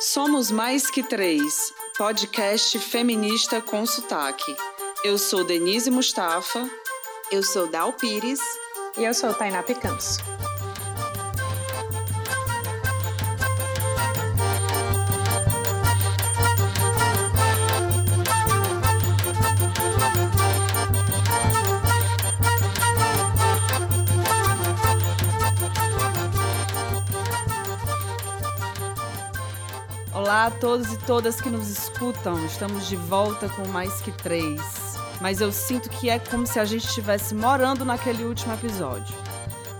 [0.00, 4.56] Somos Mais Que Três, podcast feminista com sotaque.
[5.04, 6.66] Eu sou Denise Mustafa.
[7.30, 8.40] Eu sou Dal Pires.
[8.96, 10.18] E eu sou Tainá Picanso.
[30.40, 32.46] Olá a todos e todas que nos escutam.
[32.46, 34.58] Estamos de volta com mais que três.
[35.20, 39.14] Mas eu sinto que é como se a gente estivesse morando naquele último episódio.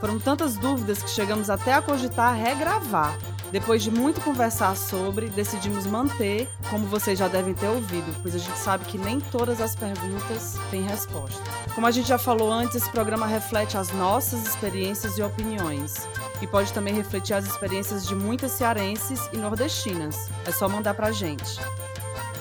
[0.00, 3.16] Foram tantas dúvidas que chegamos até a cogitar regravar.
[3.50, 8.38] Depois de muito conversar sobre, decidimos manter, como vocês já devem ter ouvido, pois a
[8.38, 11.59] gente sabe que nem todas as perguntas têm resposta.
[11.74, 16.08] Como a gente já falou antes, esse programa reflete as nossas experiências e opiniões.
[16.42, 20.28] E pode também refletir as experiências de muitas cearenses e nordestinas.
[20.44, 21.60] É só mandar pra gente.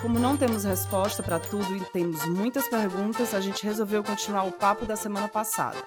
[0.01, 4.51] Como não temos resposta para tudo e temos muitas perguntas, a gente resolveu continuar o
[4.51, 5.77] papo da semana passada.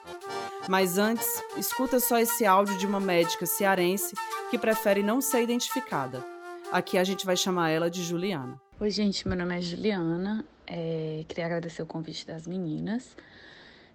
[0.69, 4.15] Mas antes, escuta só esse áudio de uma médica cearense
[4.51, 6.25] que prefere não ser identificada.
[6.71, 8.61] Aqui a gente vai chamar ela de Juliana.
[8.79, 10.45] Oi, gente, meu nome é Juliana.
[10.67, 13.17] É, queria agradecer o convite das meninas.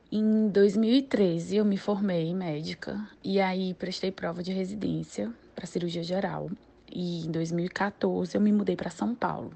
[0.10, 6.50] Em 2013 eu me formei médica e aí prestei prova de residência para cirurgia geral.
[6.90, 9.52] E em 2014 eu me mudei para São Paulo.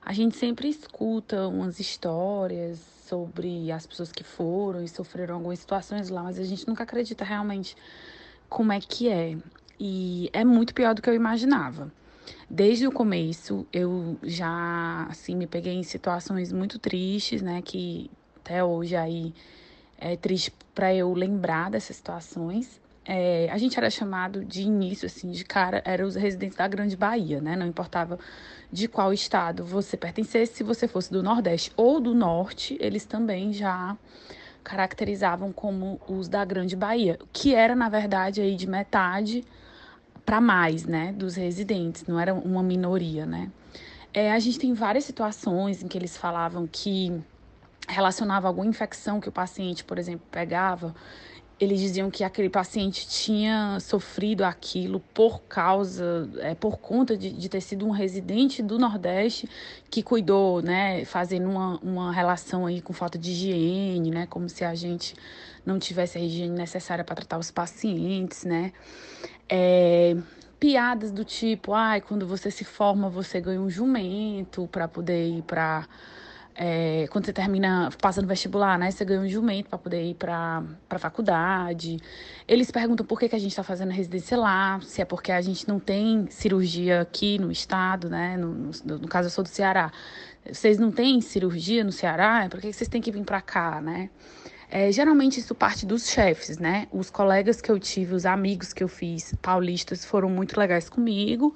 [0.00, 6.08] A gente sempre escuta umas histórias sobre as pessoas que foram e sofreram algumas situações
[6.10, 7.76] lá, mas a gente nunca acredita realmente
[8.48, 9.36] como é que é.
[9.80, 11.90] E é muito pior do que eu imaginava.
[12.48, 17.60] Desde o começo, eu já, assim, me peguei em situações muito tristes, né?
[17.62, 19.34] Que até hoje aí
[19.98, 22.80] é triste para eu lembrar dessas situações.
[23.04, 26.96] É, a gente era chamado de início, assim, de cara, eram os residentes da Grande
[26.96, 27.56] Bahia, né?
[27.56, 28.18] Não importava
[28.70, 33.52] de qual estado você pertencesse, se você fosse do Nordeste ou do Norte, eles também
[33.52, 33.96] já
[34.62, 39.42] caracterizavam como os da Grande Bahia, que era, na verdade, aí de metade
[40.24, 43.50] para mais, né, dos residentes, não era uma minoria, né.
[44.12, 47.18] É, a gente tem várias situações em que eles falavam que
[47.88, 50.94] relacionava alguma infecção que o paciente, por exemplo, pegava
[51.60, 57.48] eles diziam que aquele paciente tinha sofrido aquilo por causa, é, por conta de, de
[57.48, 59.48] ter sido um residente do Nordeste
[59.90, 64.64] que cuidou, né, fazendo uma, uma relação aí com falta de higiene, né, como se
[64.64, 65.16] a gente
[65.66, 68.72] não tivesse a higiene necessária para tratar os pacientes, né.
[69.48, 70.16] É,
[70.60, 75.42] piadas do tipo, ai, quando você se forma, você ganha um jumento para poder ir
[75.42, 75.88] para
[76.60, 78.90] é, quando você termina, passa no vestibular, né?
[78.90, 81.98] Você ganha um jumento para poder ir para a faculdade.
[82.48, 85.40] Eles perguntam por que, que a gente está fazendo residência lá, se é porque a
[85.40, 88.36] gente não tem cirurgia aqui no estado, né?
[88.36, 89.92] No, no, no caso, eu sou do Ceará.
[90.50, 92.48] Vocês não têm cirurgia no Ceará?
[92.50, 94.10] Por que, que vocês têm que vir para cá, né?
[94.68, 96.88] É, geralmente isso parte dos chefes, né?
[96.90, 101.54] Os colegas que eu tive, os amigos que eu fiz paulistas foram muito legais comigo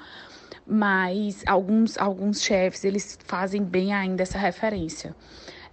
[0.66, 5.14] mas alguns, alguns chefes, eles fazem bem ainda essa referência.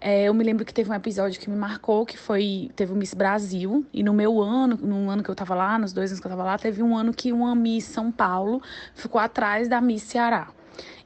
[0.02, 2.96] É, eu me lembro que teve um episódio que me marcou, que foi, teve o
[2.96, 6.22] Miss Brasil, e no meu ano, no ano que eu tava lá, nos dois anos
[6.22, 8.62] que eu tava lá, teve um ano que uma Miss São Paulo
[8.94, 10.48] ficou atrás da Miss Ceará.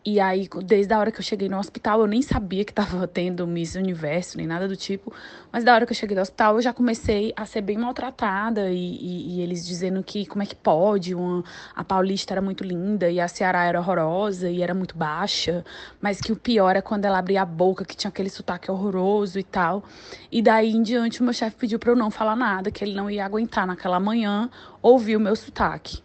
[0.05, 3.07] E aí, desde a hora que eu cheguei no hospital, eu nem sabia que tava
[3.07, 5.13] tendo Miss Universo, nem nada do tipo.
[5.49, 8.69] Mas da hora que eu cheguei no hospital, eu já comecei a ser bem maltratada.
[8.69, 11.41] E, e, e eles dizendo que como é que pode, uma,
[11.73, 15.63] a Paulista era muito linda e a Ceará era horrorosa e era muito baixa.
[16.01, 19.39] Mas que o pior é quando ela abria a boca, que tinha aquele sotaque horroroso
[19.39, 19.85] e tal.
[20.29, 22.93] E daí em diante, o meu chefe pediu pra eu não falar nada, que ele
[22.93, 24.49] não ia aguentar naquela manhã
[24.81, 26.03] ouvir o meu sotaque.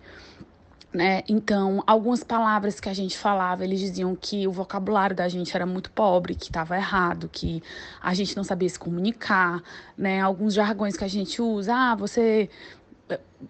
[0.93, 1.23] Né?
[1.29, 5.67] Então, algumas palavras que a gente falava, eles diziam que o vocabulário da gente era
[5.67, 7.63] muito pobre, que estava errado, que
[8.01, 9.63] a gente não sabia se comunicar,
[9.99, 10.19] né?
[10.23, 12.49] Alguns jargões que a gente usa, ah, você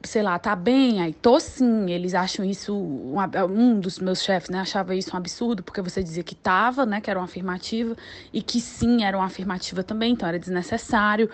[0.02, 1.90] sei lá, tá bem, aí tô sim.
[1.90, 6.22] Eles acham isso, um, dos meus chefes, né, achava isso um absurdo, porque você dizia
[6.22, 7.96] que tava, né, que era uma afirmativa,
[8.32, 11.30] e que sim era uma afirmativa também, então era desnecessário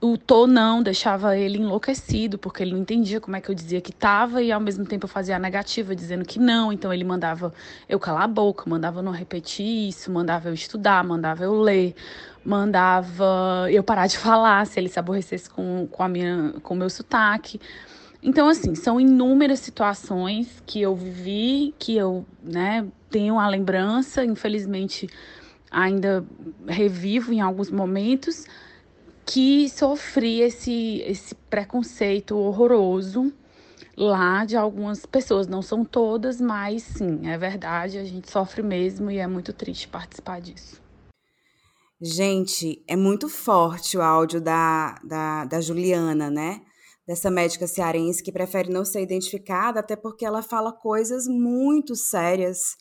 [0.00, 3.80] o tô não deixava ele enlouquecido, porque ele não entendia como é que eu dizia
[3.80, 6.72] que tava e ao mesmo tempo eu fazia a negativa, dizendo que não.
[6.72, 7.52] Então ele mandava
[7.88, 11.94] eu calar a boca, mandava eu não repetir isso, mandava eu estudar, mandava eu ler,
[12.44, 16.76] mandava eu parar de falar se ele se aborrecesse com, com, a minha, com o
[16.76, 17.58] meu sotaque.
[18.22, 25.08] Então, assim, são inúmeras situações que eu vivi, que eu né, tenho a lembrança, infelizmente
[25.70, 26.24] ainda
[26.66, 28.46] revivo em alguns momentos
[29.26, 33.32] que sofri esse, esse preconceito horroroso
[33.96, 35.48] lá de algumas pessoas.
[35.48, 39.88] Não são todas, mas sim, é verdade, a gente sofre mesmo e é muito triste
[39.88, 40.80] participar disso.
[42.00, 46.60] Gente, é muito forte o áudio da, da, da Juliana, né?
[47.06, 52.76] Dessa médica cearense que prefere não ser identificada, até porque ela fala coisas muito sérias.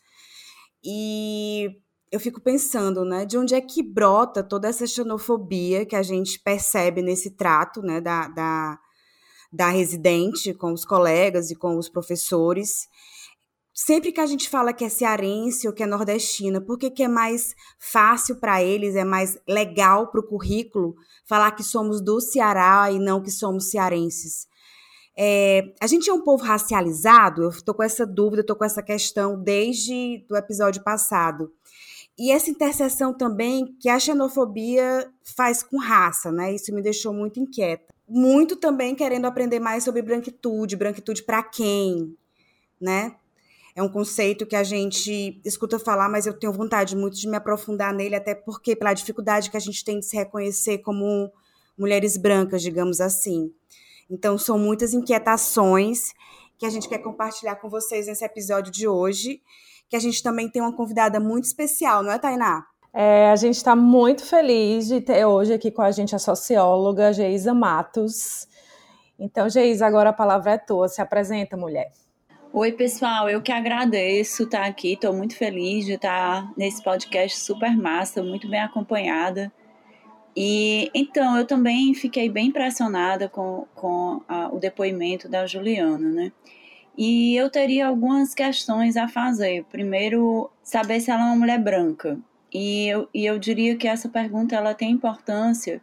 [0.83, 1.69] E
[2.15, 6.39] eu fico pensando, né, de onde é que brota toda essa xenofobia que a gente
[6.39, 8.79] percebe nesse trato, né, da, da,
[9.51, 12.87] da residente com os colegas e com os professores.
[13.73, 17.07] Sempre que a gente fala que é cearense ou que é nordestina, por que, é
[17.09, 20.95] mais fácil para eles, é mais legal para o currículo
[21.25, 24.47] falar que somos do Ceará e não que somos cearenses?
[25.17, 27.43] É, a gente é um povo racializado?
[27.43, 31.51] Eu estou com essa dúvida, estou com essa questão desde o episódio passado.
[32.17, 36.53] E essa interseção também que a xenofobia faz com raça, né?
[36.53, 42.15] Isso me deixou muito inquieta muito também querendo aprender mais sobre branquitude, branquitude para quem,
[42.79, 43.15] né?
[43.75, 47.35] É um conceito que a gente escuta falar, mas eu tenho vontade muito de me
[47.35, 51.29] aprofundar nele, até porque pela dificuldade que a gente tem de se reconhecer como
[51.77, 53.51] mulheres brancas, digamos assim.
[54.09, 56.13] Então, são muitas inquietações
[56.57, 59.41] que a gente quer compartilhar com vocês nesse episódio de hoje,
[59.89, 62.65] que a gente também tem uma convidada muito especial, não é, Tainá?
[62.93, 67.11] É, a gente está muito feliz de ter hoje aqui com a gente a socióloga
[67.11, 68.47] Geisa Matos.
[69.19, 70.87] Então, Geisa, agora a palavra é tua.
[70.87, 71.91] Se apresenta, mulher.
[72.53, 74.93] Oi, pessoal, eu que agradeço estar aqui.
[74.93, 79.51] Estou muito feliz de estar nesse podcast super massa, muito bem acompanhada.
[80.33, 86.31] E então, eu também fiquei bem impressionada com, com a, o depoimento da Juliana, né?
[86.97, 89.65] E eu teria algumas questões a fazer.
[89.65, 92.17] Primeiro, saber se ela é uma mulher branca.
[92.53, 95.81] E eu, e eu diria que essa pergunta ela tem importância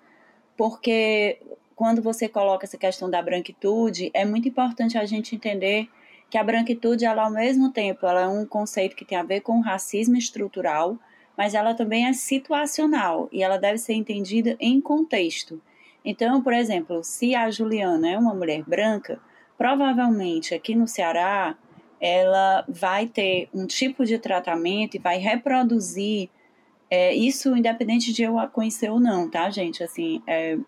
[0.56, 1.40] porque
[1.74, 5.88] quando você coloca essa questão da branquitude, é muito importante a gente entender
[6.30, 9.40] que a branquitude, ela ao mesmo tempo, ela é um conceito que tem a ver
[9.40, 10.96] com racismo estrutural,
[11.36, 15.60] mas ela também é situacional e ela deve ser entendida em contexto.
[16.04, 19.20] Então, por exemplo, se a Juliana é uma mulher branca,
[19.62, 21.54] provavelmente aqui no Ceará
[22.00, 26.28] ela vai ter um tipo de tratamento e vai reproduzir
[26.90, 29.84] é, isso independente de eu a conhecer ou não, tá, gente?
[29.84, 30.58] Assim, é,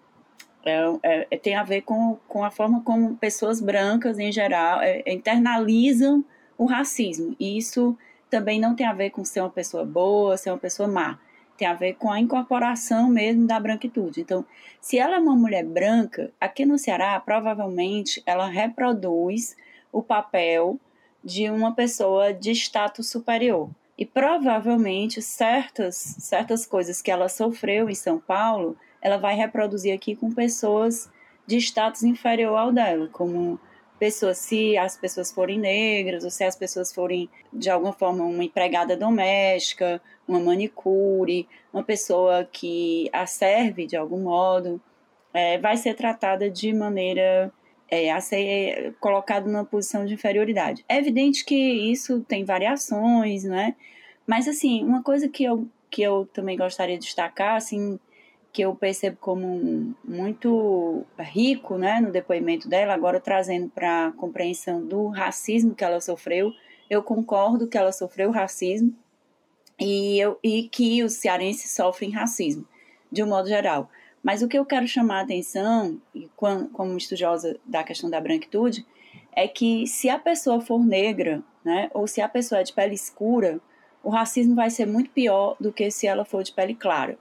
[0.65, 5.03] é, é, tem a ver com, com a forma como pessoas brancas, em geral, é,
[5.13, 6.25] internalizam
[6.57, 7.35] o racismo.
[7.41, 7.99] E isso
[8.31, 11.19] também não tem a ver com ser uma pessoa boa, ser uma pessoa má.
[11.57, 14.21] Tem a ver com a incorporação mesmo da branquitude.
[14.21, 14.45] Então,
[14.81, 19.57] se ela é uma mulher branca, aqui no Ceará, provavelmente ela reproduz
[19.93, 20.79] o papel
[21.23, 23.71] de uma pessoa de status superior.
[23.97, 30.17] E provavelmente certas, certas coisas que ela sofreu em São Paulo, ela vai reproduzir aqui
[30.17, 31.09] com pessoas
[31.47, 33.61] de status inferior ao dela, como
[34.05, 38.45] pessoas, se as pessoas forem negras, ou se as pessoas forem, de alguma forma, uma
[38.45, 39.99] empregada doméstica,
[40.29, 44.79] uma manicure, uma pessoa que a serve de algum modo,
[45.33, 47.51] é, vai ser tratada de maneira
[47.91, 50.85] é, a ser colocado numa posição de inferioridade.
[50.87, 53.75] É evidente que isso tem variações, né?
[54.27, 57.99] Mas, assim, uma coisa que eu, que eu também gostaria de destacar, assim,
[58.55, 64.87] que eu percebo como muito rico, né, no depoimento dela, agora trazendo para a compreensão
[64.87, 66.53] do racismo que ela sofreu,
[66.89, 68.95] eu concordo que ela sofreu racismo
[69.77, 72.65] e, eu, e que os cearenses sofrem racismo,
[73.11, 73.91] de um modo geral.
[74.23, 76.01] Mas o que eu quero chamar a atenção,
[76.73, 78.87] como estudiosa da questão da branquitude,
[79.33, 82.95] é que se a pessoa for negra, né, ou se a pessoa é de pele
[82.95, 83.61] escura,
[84.01, 87.19] o racismo vai ser muito pior do que se ela for de pele clara.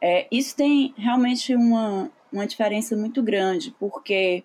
[0.00, 4.44] É, isso tem realmente uma, uma diferença muito grande, porque,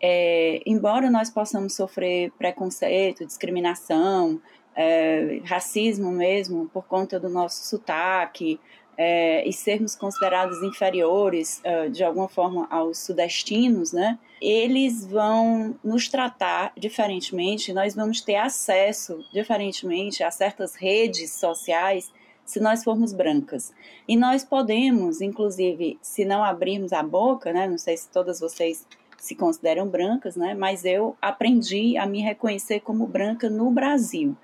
[0.00, 4.40] é, embora nós possamos sofrer preconceito, discriminação,
[4.76, 8.58] é, racismo mesmo, por conta do nosso sotaque,
[8.96, 14.18] é, e sermos considerados inferiores uh, de alguma forma aos sudestinos, né?
[14.40, 22.12] Eles vão nos tratar diferentemente, nós vamos ter acesso diferentemente a certas redes sociais
[22.44, 23.72] se nós formos brancas.
[24.06, 27.66] E nós podemos, inclusive, se não abrirmos a boca, né?
[27.66, 28.86] Não sei se todas vocês
[29.18, 30.54] se consideram brancas, né?
[30.54, 34.36] Mas eu aprendi a me reconhecer como branca no Brasil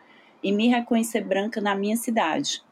[0.42, 2.62] e me reconhecer branca na minha cidade.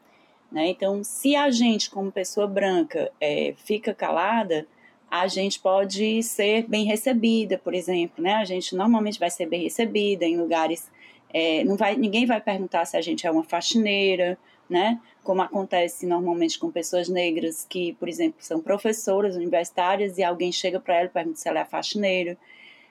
[0.51, 0.69] Né?
[0.69, 4.65] Então, se a gente, como pessoa branca, é, fica calada,
[5.09, 8.35] a gente pode ser bem recebida, por exemplo, né?
[8.35, 10.89] A gente normalmente vai ser bem recebida em lugares,
[11.33, 14.37] é, não vai, ninguém vai perguntar se a gente é uma faxineira,
[14.69, 14.99] né?
[15.29, 20.79] Como acontece normalmente com pessoas negras que, por exemplo, são professoras universitárias e alguém chega
[20.79, 22.35] para ela e pergunta se ela é faxineira.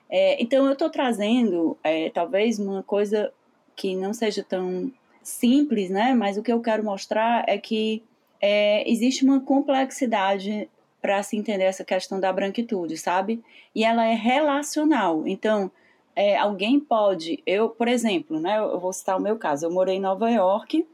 [0.09, 3.33] É, então, eu estou trazendo, é, talvez, uma coisa
[3.75, 4.89] que não seja tão
[5.21, 6.13] simples, né?
[6.13, 8.01] Mas o que eu quero mostrar é que
[8.39, 10.69] é, existe uma complexidade
[11.01, 13.43] para se entender essa questão da branquitude, sabe?
[13.75, 15.27] E ela é relacional.
[15.27, 15.69] Então,
[16.15, 18.59] é, alguém pode, eu, por exemplo, né?
[18.59, 19.65] Eu vou citar o meu caso.
[19.65, 20.87] Eu morei em Nova York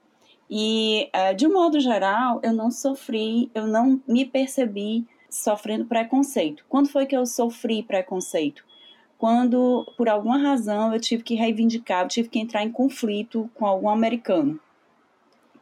[0.50, 6.64] e, é, de um modo geral, eu não sofri, eu não me percebi sofrendo preconceito.
[6.70, 8.64] Quando foi que eu sofri preconceito?
[9.18, 13.66] Quando, por alguma razão, eu tive que reivindicar, eu tive que entrar em conflito com
[13.66, 14.60] algum americano.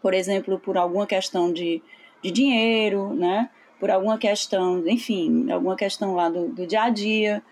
[0.01, 1.81] Por exemplo, por alguma questão de,
[2.21, 3.49] de dinheiro, né?
[3.79, 7.43] Por alguma questão, enfim, alguma questão lá do, do dia a dia.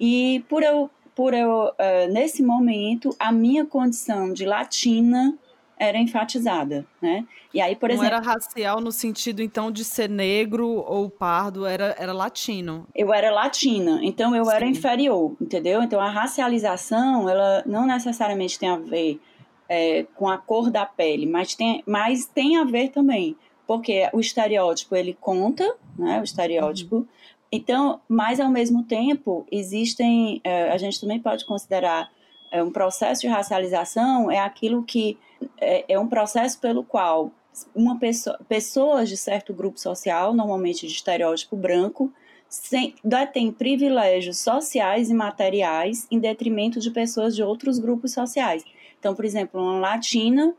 [0.00, 5.36] E por eu, por eu uh, nesse momento, a minha condição de latina
[5.78, 7.24] era enfatizada, né?
[7.52, 11.64] E aí, por não exemplo, era racial no sentido então de ser negro ou pardo,
[11.64, 12.86] era, era latino.
[12.94, 14.52] Eu era latina, então eu Sim.
[14.52, 15.82] era inferior, entendeu?
[15.82, 19.20] Então a racialização, ela não necessariamente tem a ver
[19.68, 24.20] é, com a cor da pele, mas tem, mas tem a ver também, porque o
[24.20, 26.20] estereótipo ele conta, né?
[26.20, 26.96] O estereótipo.
[26.96, 27.06] Uhum.
[27.50, 32.10] Então, mas ao mesmo tempo existem, é, a gente também pode considerar
[32.50, 35.18] é, um processo de racialização é aquilo que
[35.60, 37.32] é, é um processo pelo qual
[37.74, 42.12] uma pessoa, pessoas de certo grupo social, normalmente de estereótipo branco,
[42.48, 48.64] sem, detêm privilégios sociais e materiais em detrimento de pessoas de outros grupos sociais.
[48.98, 50.54] Então, por exemplo, uma latina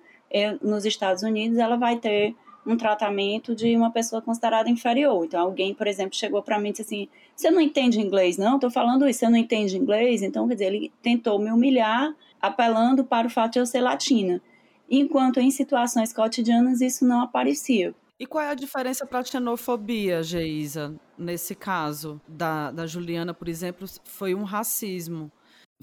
[0.61, 2.35] nos Estados Unidos, ela vai ter
[2.71, 5.25] um tratamento de uma pessoa considerada inferior.
[5.25, 8.55] Então, alguém, por exemplo, chegou para mim e disse assim: Você não entende inglês, não?
[8.55, 10.21] Estou falando isso, você não entende inglês?
[10.21, 14.41] Então, quer dizer, ele tentou me humilhar, apelando para o fato de eu ser latina
[14.89, 17.93] enquanto em situações cotidianas isso não aparecia.
[18.19, 23.47] E qual é a diferença para a xenofobia, Geisa, nesse caso da, da Juliana, por
[23.47, 25.31] exemplo, foi um racismo?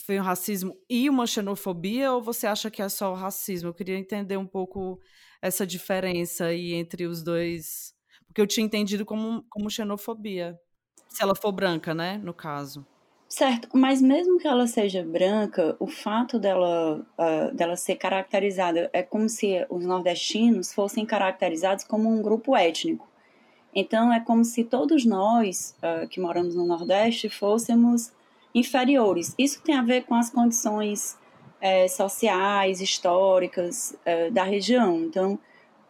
[0.05, 3.71] Foi um racismo e uma xenofobia ou você acha que é só o racismo?
[3.71, 5.01] Eu queria entender um pouco
[5.41, 7.95] essa diferença aí entre os dois,
[8.27, 10.59] porque eu tinha entendido como, como xenofobia,
[11.09, 12.87] se ela for branca, né, no caso.
[13.29, 19.03] Certo, mas mesmo que ela seja branca, o fato dela, uh, dela ser caracterizada é
[19.03, 23.09] como se os nordestinos fossem caracterizados como um grupo étnico.
[23.75, 28.13] Então é como se todos nós uh, que moramos no Nordeste fôssemos
[28.55, 29.35] inferiores.
[29.37, 31.19] Isso tem a ver com as condições
[31.63, 35.01] uh, sociais, históricas eh, da região.
[35.01, 35.39] Então,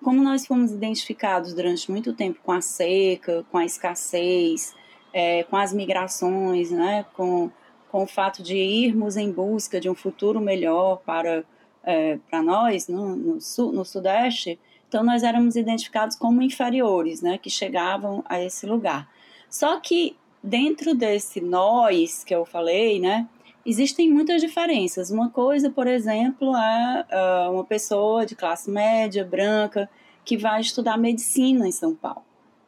[0.02, 4.74] como nós fomos identificados durante muito tempo com a seca, com a escassez,
[5.12, 7.50] é, com as migrações, né, com,
[7.90, 11.42] com o fato de irmos em busca de um futuro melhor para,
[11.82, 14.58] é, para nós no, no, sul, no Sudeste,
[14.88, 19.10] então nós éramos identificados como inferiores, né, que chegavam a esse lugar.
[19.48, 23.26] Só que dentro desse nós que eu falei, né,
[23.66, 25.10] existem muitas diferenças.
[25.10, 29.90] Uma coisa, por exemplo, é uh, uma pessoa de classe média, branca,
[30.24, 32.26] que vai estudar medicina em São Paulo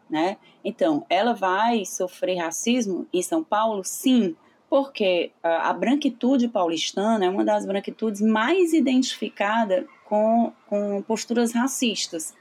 [0.08, 0.38] né?
[0.64, 3.84] Então, ela vai sofrer racismo em São Paulo?
[3.84, 4.34] Sim,
[4.68, 12.34] porque a, branquitude paulistana é uma das branquitudes mais identificada com, com posturas racistas,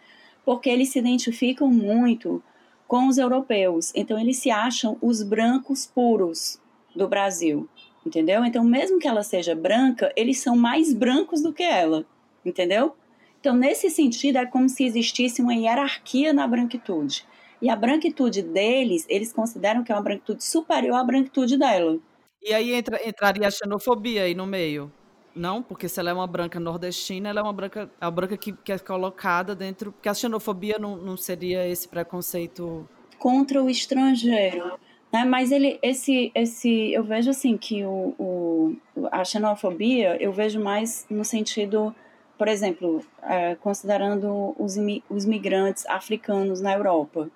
[0.45, 2.41] porque eles se identificam muito
[2.87, 6.59] com os europeus, então eles se acham os brancos puros
[6.95, 7.67] do Brasil,
[8.07, 8.43] entendeu?
[8.45, 12.05] Então, mesmo que ela seja branca, eles são mais brancos do que ela,
[12.43, 12.95] entendeu?
[13.39, 17.25] Então, nesse sentido, é como se existisse uma hierarquia na branquitude.
[17.61, 21.99] E a branquitude deles, eles consideram que é uma branquitude superior à branquitude dela.
[22.41, 24.91] E aí entra, entraria a xenofobia aí no meio?
[25.35, 28.37] Não, porque se ela é uma branca nordestina, ela é uma branca, é uma branca
[28.37, 29.91] que, que é colocada dentro.
[29.91, 32.87] Porque a xenofobia não, não seria esse preconceito.
[33.19, 34.79] Contra o estrangeiro.
[35.11, 35.23] Né?
[35.25, 38.77] Mas ele, esse, esse, eu vejo assim que o, o,
[39.11, 41.95] a xenofobia, eu vejo mais no sentido,
[42.37, 44.75] por exemplo, é, considerando os,
[45.09, 47.29] os migrantes africanos na Europa.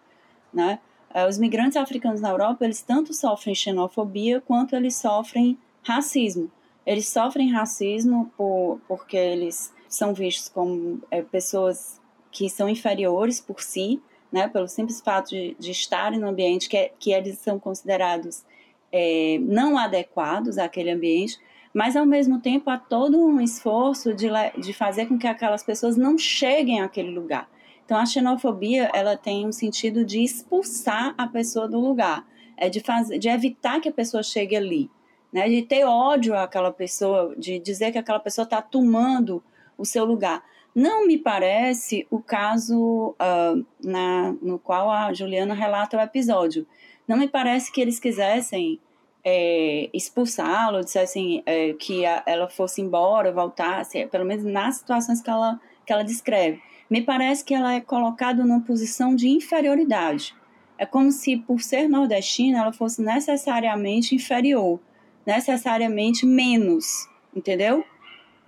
[0.53, 0.79] Né?
[1.13, 6.49] Eh, os migrantes africanos na Europa, eles tanto sofrem xenofobia quanto eles sofrem racismo.
[6.85, 11.99] Eles sofrem racismo por, porque eles são vistos como é, pessoas
[12.31, 14.01] que são inferiores por si,
[14.31, 18.43] né, pelo simples fato de, de estarem no ambiente que, é, que eles são considerados
[18.91, 21.39] é, não adequados àquele ambiente,
[21.73, 25.95] mas ao mesmo tempo há todo um esforço de, de fazer com que aquelas pessoas
[25.95, 27.49] não cheguem àquele lugar.
[27.85, 32.25] Então a xenofobia ela tem um sentido de expulsar a pessoa do lugar,
[32.57, 34.89] é de fazer, de evitar que a pessoa chegue ali,
[35.31, 35.47] né?
[35.49, 39.43] De ter ódio àquela pessoa, de dizer que aquela pessoa está tomando
[39.77, 40.43] o seu lugar.
[40.73, 46.65] Não me parece o caso uh, na, no qual a Juliana relata o episódio.
[47.07, 48.79] Não me parece que eles quisessem
[49.23, 55.29] é, expulsá-lo, dissessem é, que a, ela fosse embora, voltasse, pelo menos nas situações que
[55.29, 56.61] ela, que ela descreve.
[56.89, 60.35] Me parece que ela é colocada numa posição de inferioridade.
[60.77, 64.79] É como se, por ser nordestina, ela fosse necessariamente inferior,
[65.25, 67.85] necessariamente menos, entendeu?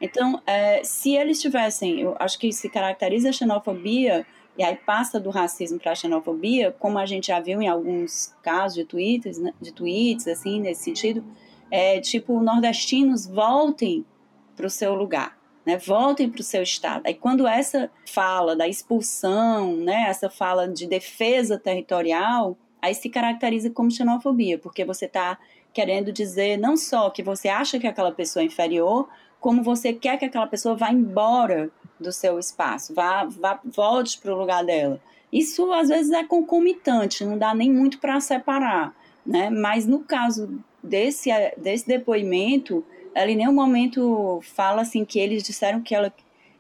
[0.04, 4.26] Então, é, se eles tivessem, eu acho que se caracteriza a xenofobia
[4.58, 8.36] e aí passa do racismo para a xenofobia, como a gente já viu em alguns
[8.44, 11.24] casos de tweets, né, de tweets assim, nesse sentido,
[11.72, 14.06] é tipo, nordestinos voltem
[14.58, 15.78] para o seu lugar, né?
[15.78, 17.04] Voltem para o seu estado.
[17.06, 23.70] Aí quando essa fala da expulsão, né, essa fala de defesa territorial, aí se caracteriza
[23.70, 25.40] como xenofobia, porque você está
[25.74, 29.08] querendo dizer não só que você acha que aquela pessoa é inferior,
[29.44, 31.70] como você quer que aquela pessoa vá embora
[32.00, 35.02] do seu espaço, vá, vá volte para o lugar dela.
[35.32, 38.96] Isso às vezes é concomitante, não dá nem muito para separar,
[39.26, 39.50] né?
[39.50, 45.82] Mas no caso desse, desse depoimento, ela em nenhum momento fala assim que eles disseram
[45.82, 46.12] que ela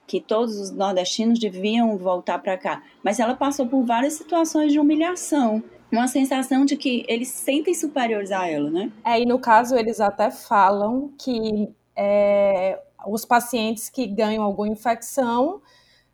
[0.05, 4.77] que todos os nordestinos deviam voltar para cá, mas ela passou por várias situações de
[4.77, 8.91] humilhação, uma sensação de que eles sentem superiores a ela, né?
[9.05, 15.62] É, e no caso eles até falam que é, os pacientes que ganham alguma infecção,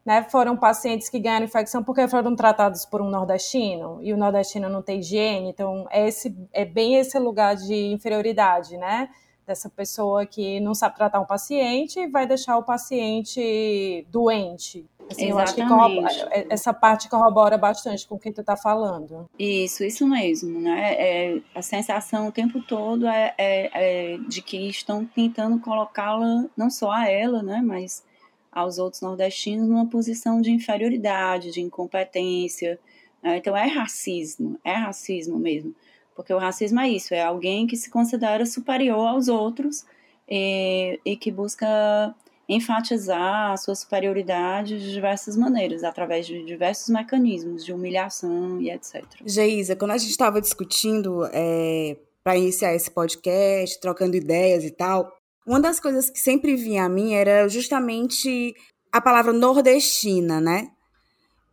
[0.06, 4.70] né, foram pacientes que ganharam infecção porque foram tratados por um nordestino, e o nordestino
[4.70, 9.10] não tem higiene, então é, esse, é bem esse lugar de inferioridade, né,
[9.46, 14.88] dessa pessoa que não sabe tratar um paciente e vai deixar o paciente doente.
[15.10, 19.28] Assim, eu acho que é, essa parte corrobora bastante com o que tu está falando.
[19.40, 20.94] Isso, isso mesmo, né?
[20.94, 26.70] É, a sensação o tempo todo é, é, é de que estão tentando colocá-la, não
[26.70, 28.04] só a ela, né, mas
[28.52, 32.80] aos outros nordestinos numa posição de inferioridade, de incompetência.
[33.22, 33.38] Né?
[33.38, 35.74] Então é racismo, é racismo mesmo.
[36.16, 39.86] Porque o racismo é isso, é alguém que se considera superior aos outros
[40.28, 42.14] e, e que busca
[42.50, 49.06] enfatizar a sua superioridade de diversas maneiras, através de diversos mecanismos de humilhação e etc.
[49.24, 55.16] Geisa, quando a gente estava discutindo é, para iniciar esse podcast, trocando ideias e tal,
[55.46, 58.56] uma das coisas que sempre vinha a mim era justamente
[58.92, 60.72] a palavra nordestina, né?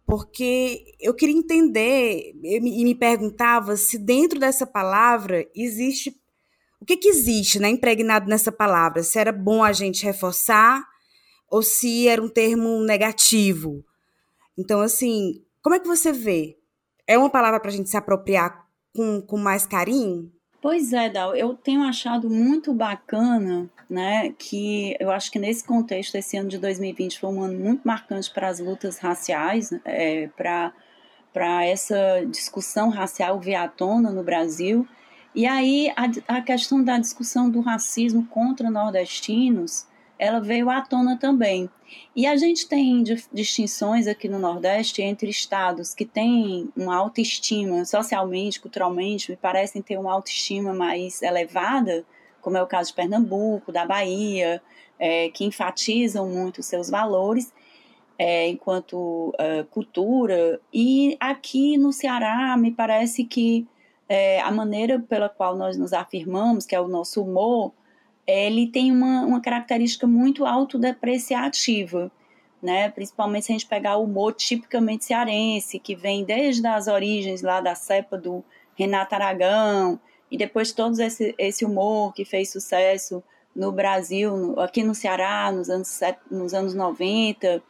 [0.07, 6.15] Porque eu queria entender e me perguntava se dentro dessa palavra existe
[6.81, 9.03] o que, que existe, né, impregnado nessa palavra?
[9.03, 10.85] Se era bom a gente reforçar
[11.51, 13.85] ou se era um termo negativo.
[14.59, 16.57] Então, assim, como é que você vê?
[17.07, 20.33] É uma palavra para a gente se apropriar com, com mais carinho?
[20.61, 26.17] Pois é, Dal, eu tenho achado muito bacana, né, que eu acho que nesse contexto,
[26.17, 31.65] esse ano de 2020 foi um ano muito marcante para as lutas raciais, é, para
[31.65, 34.89] essa discussão racial vir à tona no Brasil,
[35.35, 39.87] e aí a, a questão da discussão do racismo contra nordestinos,
[40.19, 41.69] ela veio à tona também.
[42.15, 43.03] E a gente tem
[43.33, 49.99] distinções aqui no Nordeste entre estados que têm uma autoestima socialmente, culturalmente, me parecem ter
[49.99, 52.05] uma autoestima mais elevada,
[52.41, 54.63] como é o caso de Pernambuco, da Bahia,
[54.99, 57.53] é, que enfatizam muito seus valores
[58.19, 60.61] é, enquanto é, cultura.
[60.73, 63.67] E aqui no Ceará, me parece que
[64.09, 67.73] é, a maneira pela qual nós nos afirmamos, que é o nosso humor,
[68.27, 72.11] ele tem uma, uma característica muito autodepreciativa,
[72.61, 72.89] né?
[72.89, 77.61] principalmente se a gente pegar o humor tipicamente cearense, que vem desde as origens lá
[77.61, 83.23] da cepa do Renato Aragão, e depois todo esse, esse humor que fez sucesso
[83.55, 87.63] no Brasil, no, aqui no Ceará, nos anos, nos anos 90,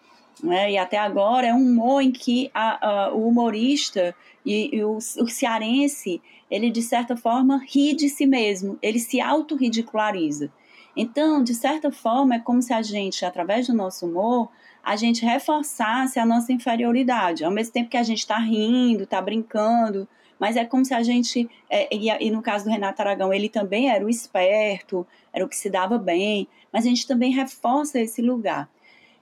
[0.42, 0.73] né?
[0.73, 4.14] e até agora, é um humor em que a, a, o humorista
[4.46, 9.20] e, e o, o, cearense, ele de certa forma ri de si mesmo, ele se
[9.20, 10.50] autorridiculariza.
[10.96, 14.48] Então, de certa forma, é como se a gente, através do nosso humor,
[14.82, 19.20] a gente reforçasse a nossa inferioridade, ao mesmo tempo que a gente está rindo, está
[19.20, 23.32] brincando, mas é como se a gente, é, e, e, no caso do Renato Aragão,
[23.32, 27.32] ele também era o esperto, era o que se dava bem, mas a gente também
[27.32, 28.68] reforça esse lugar.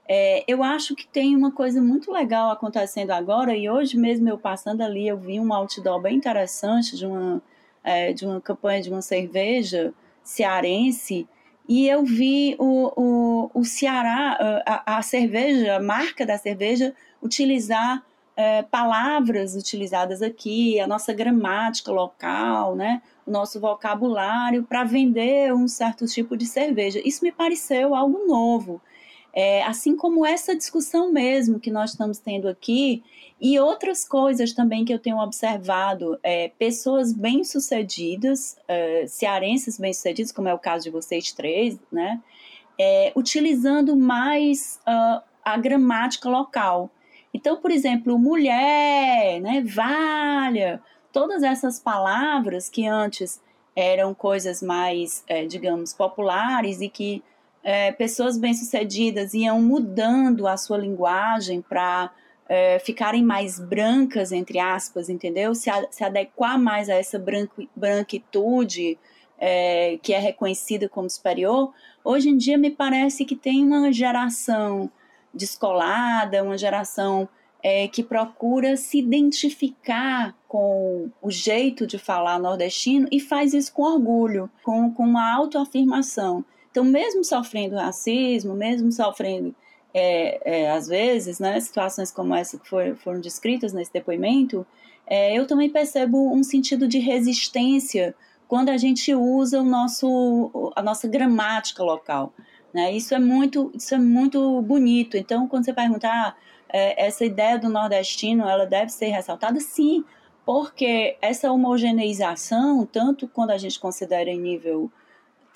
[0.07, 4.37] É, eu acho que tem uma coisa muito legal acontecendo agora, e hoje mesmo eu
[4.37, 7.41] passando ali, eu vi um outdoor bem interessante de uma,
[7.83, 11.27] é, de uma campanha de uma cerveja cearense,
[11.67, 18.03] e eu vi o, o, o Ceará, a, a cerveja, a marca da cerveja, utilizar
[18.37, 25.67] é, palavras utilizadas aqui, a nossa gramática local, né, o nosso vocabulário para vender um
[25.67, 27.01] certo tipo de cerveja.
[27.03, 28.79] Isso me pareceu algo novo.
[29.37, 33.03] É, assim como essa discussão mesmo que nós estamos tendo aqui,
[33.39, 40.47] e outras coisas também que eu tenho observado, é, pessoas bem-sucedidas, é, cearenses bem-sucedidos, como
[40.47, 42.21] é o caso de vocês três, né,
[42.79, 46.89] é, utilizando mais uh, a gramática local.
[47.33, 53.41] Então, por exemplo, mulher, né, valha, todas essas palavras que antes
[53.75, 57.21] eram coisas mais, é, digamos, populares e que
[57.65, 62.11] é, pessoas bem-sucedidas iam mudando a sua linguagem para
[62.47, 65.55] é, ficarem mais brancas, entre aspas, entendeu?
[65.55, 68.99] Se, a, se adequar mais a essa branco, branquitude
[69.39, 71.73] é, que é reconhecida como superior,
[72.03, 74.87] hoje em dia me parece que tem uma geração
[75.33, 77.27] descolada, uma geração
[77.63, 83.81] é, que procura se identificar com o jeito de falar nordestino e faz isso com
[83.81, 86.45] orgulho, com, com uma autoafirmação.
[86.75, 89.55] Então, mesmo sofrendo racismo, mesmo sofrendo,
[89.93, 94.67] é, é, às vezes, né, situações como essa que for, foram descritas nesse depoimento,
[95.07, 98.13] é, eu também percebo um sentido de resistência
[98.45, 102.33] quando a gente usa o nosso, a nossa gramática local.
[102.73, 102.91] Né?
[102.91, 105.15] Isso é muito, isso é muito bonito.
[105.15, 106.35] Então, quando você perguntar ah,
[106.67, 110.03] é, essa ideia do nordestino, ela deve ser ressaltada, sim,
[110.45, 114.91] porque essa homogeneização, tanto quando a gente considera em nível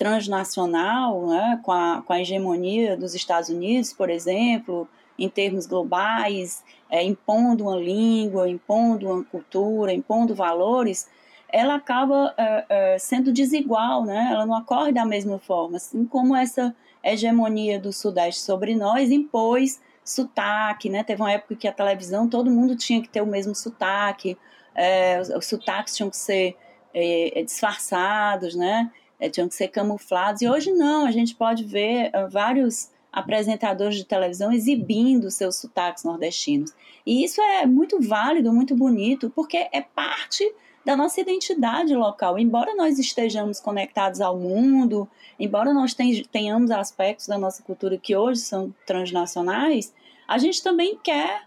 [0.00, 6.64] transnacional, né, com, a, com a hegemonia dos Estados Unidos, por exemplo, em termos globais,
[6.88, 11.06] é, impondo uma língua, impondo uma cultura, impondo valores,
[11.52, 14.30] ela acaba é, é, sendo desigual, né?
[14.32, 19.82] ela não ocorre da mesma forma, assim como essa hegemonia do Sudeste sobre nós impôs
[20.02, 21.04] sotaque, né?
[21.04, 24.36] Teve uma época que a televisão, todo mundo tinha que ter o mesmo sotaque,
[24.74, 26.56] é, os, os sotaques tinham que ser
[26.94, 28.90] é, é disfarçados, né?
[29.20, 33.96] É, tinham que ser camuflados, e hoje não, a gente pode ver uh, vários apresentadores
[33.96, 36.72] de televisão exibindo seus sotaques nordestinos.
[37.04, 40.50] E isso é muito válido, muito bonito, porque é parte
[40.84, 42.38] da nossa identidade local.
[42.38, 45.94] Embora nós estejamos conectados ao mundo, embora nós
[46.30, 49.92] tenhamos aspectos da nossa cultura que hoje são transnacionais,
[50.26, 51.42] a gente também quer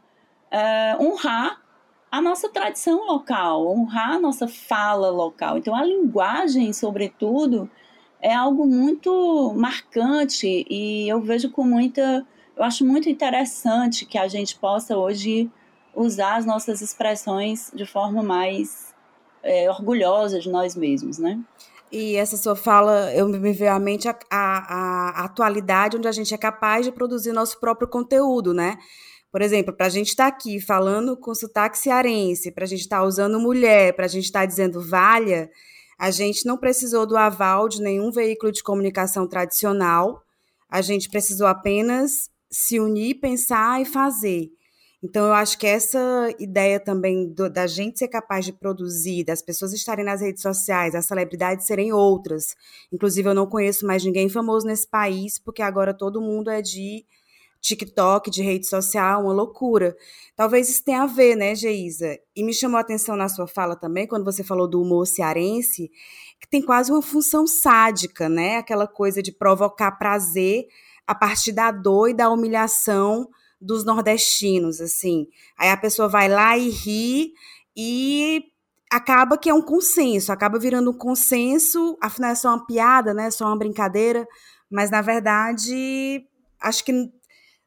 [0.51, 1.62] é, honrar
[2.13, 5.57] a nossa tradição local, honrar a nossa fala local.
[5.57, 7.67] Então, a linguagem, sobretudo,
[8.21, 12.23] é algo muito marcante e eu vejo com muita.
[12.55, 15.49] Eu acho muito interessante que a gente possa hoje
[15.95, 18.93] usar as nossas expressões de forma mais
[19.41, 21.39] é, orgulhosa de nós mesmos, né?
[21.91, 26.11] E essa sua fala, eu me veio à mente a, a, a, atualidade onde a
[26.11, 28.77] gente é capaz de produzir nosso próprio conteúdo, né?
[29.33, 32.81] Por exemplo, para a gente estar tá aqui falando com sotaque cearense, para a gente
[32.81, 35.49] estar tá usando mulher, para a gente estar tá dizendo valha,
[35.97, 40.21] a gente não precisou do aval de nenhum veículo de comunicação tradicional,
[40.69, 44.51] a gente precisou apenas se unir, pensar e fazer.
[45.03, 49.41] Então, eu acho que essa ideia também do, da gente ser capaz de produzir, das
[49.41, 52.55] pessoas estarem nas redes sociais, as celebridades serem outras.
[52.91, 57.03] Inclusive, eu não conheço mais ninguém famoso nesse país, porque agora todo mundo é de
[57.63, 59.95] TikTok, de rede social, uma loucura.
[60.35, 62.19] Talvez isso tenha a ver, né, Geisa?
[62.35, 65.89] E me chamou a atenção na sua fala também, quando você falou do humor cearense,
[66.41, 68.57] que tem quase uma função sádica, né?
[68.57, 70.65] Aquela coisa de provocar prazer
[71.07, 73.29] a partir da dor e da humilhação
[73.61, 75.27] dos nordestinos, assim.
[75.57, 77.31] Aí a pessoa vai lá e ri
[77.77, 78.43] e
[78.91, 83.31] acaba que é um consenso, acaba virando um consenso, afinal é só uma piada, né?
[83.31, 84.27] Só uma brincadeira,
[84.69, 86.27] mas na verdade
[86.59, 87.09] acho que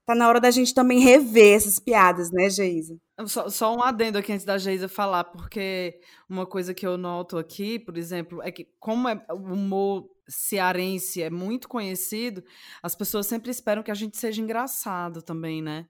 [0.07, 2.97] tá na hora da gente também rever essas piadas, né, Geisa?
[3.27, 7.37] Só, só, um adendo aqui antes da Geisa falar, porque uma coisa que eu noto
[7.37, 12.43] aqui, por exemplo, é que como é, o humor cearense é muito conhecido,
[12.83, 15.87] as pessoas sempre esperam que a gente seja engraçado também, né?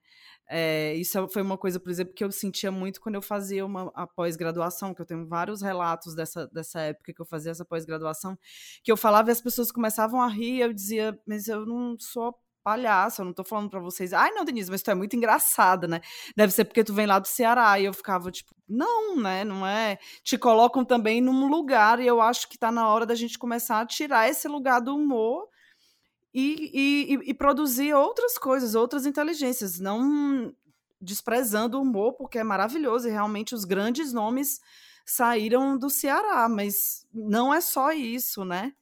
[0.48, 3.90] É, isso foi uma coisa, por exemplo, que eu sentia muito quando eu fazia uma
[4.14, 8.38] pós-graduação, que eu tenho vários relatos dessa, dessa época que eu fazia essa pós-graduação,
[8.84, 12.32] que eu falava e as pessoas começavam a rir, eu dizia, mas eu não sou
[12.66, 15.86] palhaço, eu não tô falando para vocês, ai não, Denise, mas tu é muito engraçada,
[15.86, 16.00] né?
[16.36, 17.78] Deve ser porque tu vem lá do Ceará.
[17.78, 19.44] E eu ficava tipo, não, né?
[19.44, 20.00] Não é.
[20.24, 23.80] Te colocam também num lugar, e eu acho que tá na hora da gente começar
[23.80, 25.48] a tirar esse lugar do humor
[26.34, 30.52] e, e, e produzir outras coisas, outras inteligências, não
[31.00, 34.60] desprezando o humor, porque é maravilhoso, e realmente os grandes nomes
[35.04, 38.72] saíram do Ceará, mas não é só isso, né?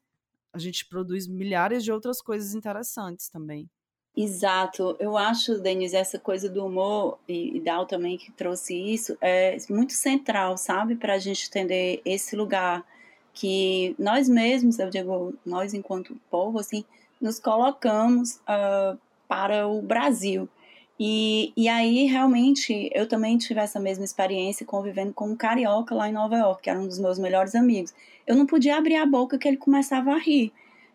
[0.55, 3.69] A gente produz milhares de outras coisas interessantes também.
[4.17, 4.97] Exato.
[5.01, 9.57] Eu acho, Denise, essa coisa do humor, e, e Dal também que trouxe isso, é
[9.69, 10.95] muito central, sabe?
[10.95, 12.87] Para a gente entender esse lugar
[13.33, 16.85] que nós mesmos, eu digo, nós enquanto povo, assim,
[17.21, 20.49] nos colocamos uh, para o Brasil.
[20.99, 26.09] E, e aí, realmente, eu também tive essa mesma experiência convivendo com um carioca lá
[26.09, 27.93] em Nova York, que era um dos meus melhores amigos.
[28.27, 30.53] Eu não podia abrir a boca que ele começava a rir.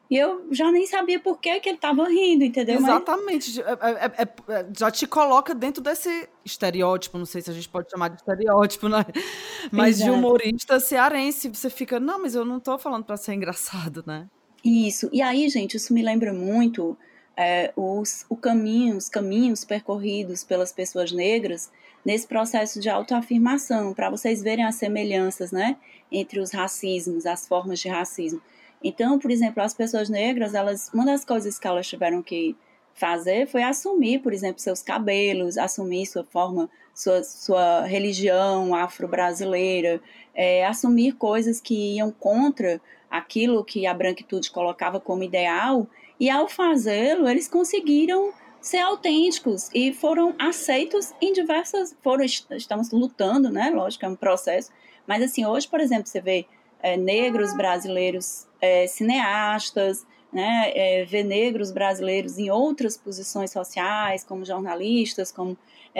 [0.10, 2.78] E eu já nem sabia por que, que ele estava rindo, entendeu?
[2.78, 3.62] Exatamente.
[3.62, 3.68] Mas...
[3.84, 7.92] É, é, é, já te coloca dentro desse estereótipo, não sei se a gente pode
[7.92, 9.06] chamar de estereótipo, né?
[9.72, 10.12] Mas Exato.
[10.12, 14.28] de humorista cearense, você fica, não, mas eu não estou falando para ser engraçado, né?
[14.66, 15.10] Isso.
[15.14, 16.98] E aí, gente, isso me lembra muito
[17.40, 21.72] é, os, o caminho, os caminhos percorridos pelas pessoas negras
[22.04, 25.78] nesse processo de autoafirmação, para vocês verem as semelhanças, né,
[26.12, 28.42] entre os racismos, as formas de racismo.
[28.84, 32.58] Então, por exemplo, as pessoas negras, elas, uma das coisas que elas tiveram que
[32.94, 40.02] fazer foi assumir, por exemplo, seus cabelos, assumir sua forma, sua, sua religião afro-brasileira,
[40.36, 45.88] é, assumir coisas que iam contra aquilo que a branquitude colocava como ideal
[46.20, 51.96] e ao fazê-lo, eles conseguiram ser autênticos e foram aceitos em diversas.
[52.02, 53.70] Foram, estamos lutando, né?
[53.70, 54.70] Lógico, é um processo.
[55.08, 56.46] Mas, assim, hoje, por exemplo, você vê
[56.82, 60.72] é, negros brasileiros é, cineastas, né?
[60.76, 65.58] É, vê negros brasileiros em outras posições sociais, como jornalistas, como.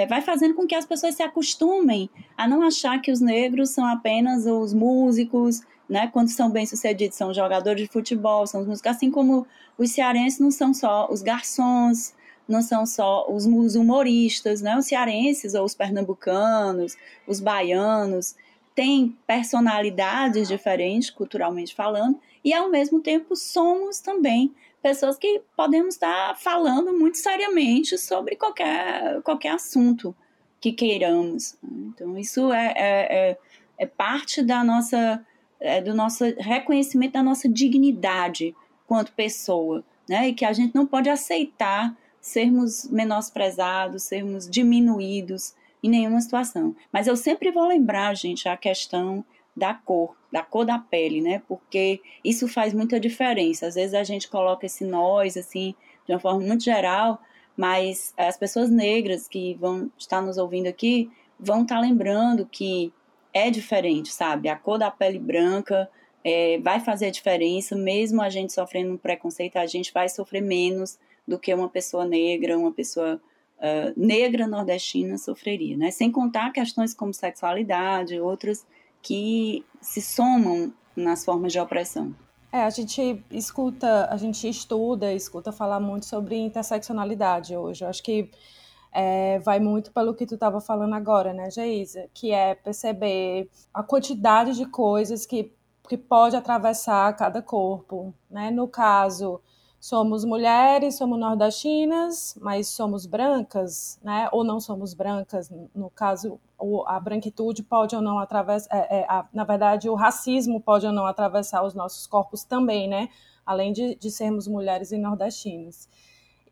[0.08, 3.84] Vai fazendo com que as pessoas se acostumem a não achar que os negros são
[3.86, 6.08] apenas os músicos, né?
[6.14, 9.48] Quando são bem-sucedidos, são jogadores de futebol, são os músicos, assim como
[9.78, 12.14] os cearenses não são só os garçons,
[12.48, 14.78] não são só os, humoristas, né?
[14.78, 16.96] Os cearenses ou os pernambucanos,
[17.28, 18.36] os baianos,
[18.76, 26.38] têm personalidades diferentes, culturalmente falando, e ao mesmo tempo somos também pessoas que podemos estar
[26.38, 30.16] falando muito seriamente sobre qualquer, qualquer assunto
[30.62, 31.58] que queiramos.
[31.64, 33.38] Então, isso é, é, é,
[33.78, 35.24] é parte da nossa
[35.60, 38.56] é, do nosso reconhecimento da nossa dignidade
[38.88, 40.30] quanto pessoa, né?
[40.30, 46.76] E que a gente não pode aceitar sermos menosprezados, sermos diminuídos em nenhuma situação.
[46.92, 49.24] Mas eu sempre vou lembrar, gente, a questão
[49.56, 51.42] da cor, da cor da pele, né?
[51.48, 53.68] Porque isso faz muita diferença.
[53.68, 57.22] Às vezes a gente coloca esse nós assim de uma forma muito geral,
[57.56, 62.92] mas as pessoas negras que vão estar nos ouvindo aqui vão estar lembrando que
[63.34, 64.50] é diferente, sabe?
[64.50, 65.90] A cor da pele branca
[66.24, 70.98] é, vai fazer diferença, mesmo a gente sofrendo um preconceito, a gente vai sofrer menos
[71.28, 73.22] do que uma pessoa negra, uma pessoa
[73.60, 75.92] uh, negra nordestina sofreria, né?
[75.92, 78.66] Sem contar questões como sexualidade, outras
[79.02, 82.14] que se somam nas formas de opressão.
[82.52, 87.84] É, a gente escuta, a gente estuda, escuta falar muito sobre interseccionalidade hoje.
[87.84, 88.30] Eu acho que
[88.92, 92.10] é, vai muito pelo que tu estava falando agora, né, Geisa?
[92.14, 95.54] Que é perceber a quantidade de coisas que,
[95.88, 98.50] que pode atravessar cada corpo, né?
[98.52, 99.42] No caso,
[99.80, 104.28] somos mulheres, somos nordestinas, mas somos brancas, né?
[104.32, 105.52] Ou não somos brancas.
[105.74, 106.40] No caso,
[106.88, 111.06] a branquitude pode ou não atravessar, é, é, na verdade, o racismo pode ou não
[111.06, 113.10] atravessar os nossos corpos também, né?
[113.46, 115.88] Além de, de sermos mulheres e nordestinas.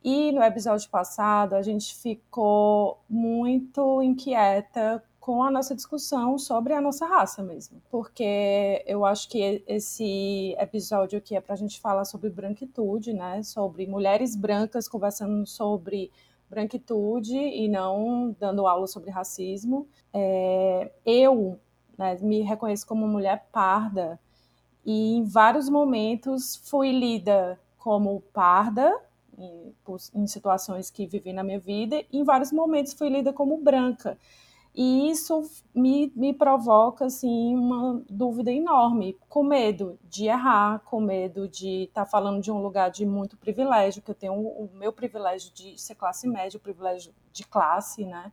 [0.10, 6.80] E no episódio passado a gente ficou muito inquieta com a nossa discussão sobre a
[6.80, 12.06] nossa raça mesmo, porque eu acho que esse episódio aqui é para a gente falar
[12.06, 13.43] sobre branquitude, né?
[13.43, 16.10] Sobre mulheres brancas conversando sobre
[16.50, 19.89] branquitude e não dando aula sobre racismo.
[20.13, 21.60] É, eu
[21.98, 24.17] né, me reconheço como mulher parda
[24.86, 29.06] e em vários momentos fui lida como parda
[29.38, 29.73] em,
[30.15, 34.17] em situações que vivi na minha vida, em vários momentos fui lida como branca.
[34.78, 35.41] E isso
[35.73, 42.06] me, me provoca assim, uma dúvida enorme, com medo de errar, com medo de estar
[42.06, 45.76] tá falando de um lugar de muito privilégio, que eu tenho o meu privilégio de
[45.82, 48.32] ser classe média, o privilégio de classe, né?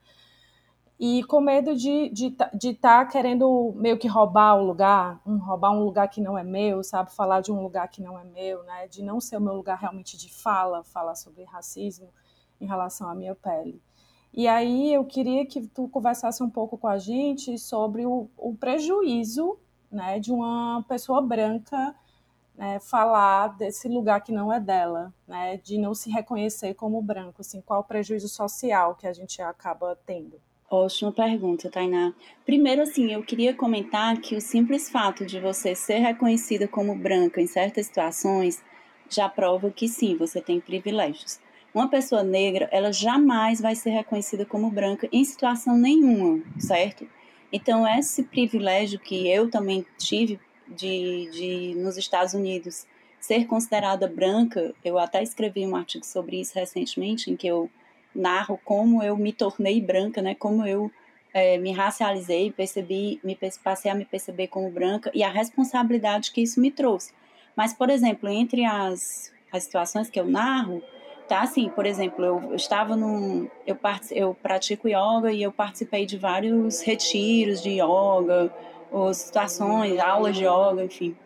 [0.98, 5.20] E com medo de estar de, de, de tá querendo meio que roubar o lugar,
[5.26, 7.12] um, roubar um lugar que não é meu, sabe?
[7.12, 8.86] Falar de um lugar que não é meu, né?
[8.88, 12.08] De não ser o meu lugar realmente de fala, falar sobre racismo
[12.60, 13.82] em relação à minha pele.
[14.32, 18.54] E aí eu queria que tu conversasse um pouco com a gente sobre o, o
[18.54, 19.58] prejuízo
[19.90, 21.94] né, de uma pessoa branca
[22.56, 27.40] né, falar desse lugar que não é dela, né, de não se reconhecer como branco,
[27.40, 30.40] assim, qual o prejuízo social que a gente acaba tendo.
[30.70, 32.14] Ótima pergunta, Tainá.
[32.44, 37.40] Primeiro, assim, eu queria comentar que o simples fato de você ser reconhecida como branca
[37.40, 38.62] em certas situações
[39.08, 41.38] já prova que sim, você tem privilégios.
[41.72, 47.06] Uma pessoa negra, ela jamais vai ser reconhecida como branca em situação nenhuma, certo?
[47.52, 52.86] Então, esse privilégio que eu também tive de, de nos Estados Unidos,
[53.20, 57.70] ser considerada branca, eu até escrevi um artigo sobre isso recentemente, em que eu
[58.14, 60.34] narro como eu me tornei branca, né?
[60.34, 60.90] Como eu
[61.32, 66.40] é, me racializei, percebi, me passei a me perceber como branca e a responsabilidade que
[66.40, 67.12] isso me trouxe.
[67.56, 70.82] Mas, por exemplo, entre as, as situações que eu narro,
[71.28, 73.48] tá assim, por exemplo, eu, eu estava num.
[73.66, 73.78] Eu,
[74.12, 78.52] eu pratico yoga e eu participei de vários retiros de yoga,
[78.90, 81.16] ou situações, aulas de yoga, enfim.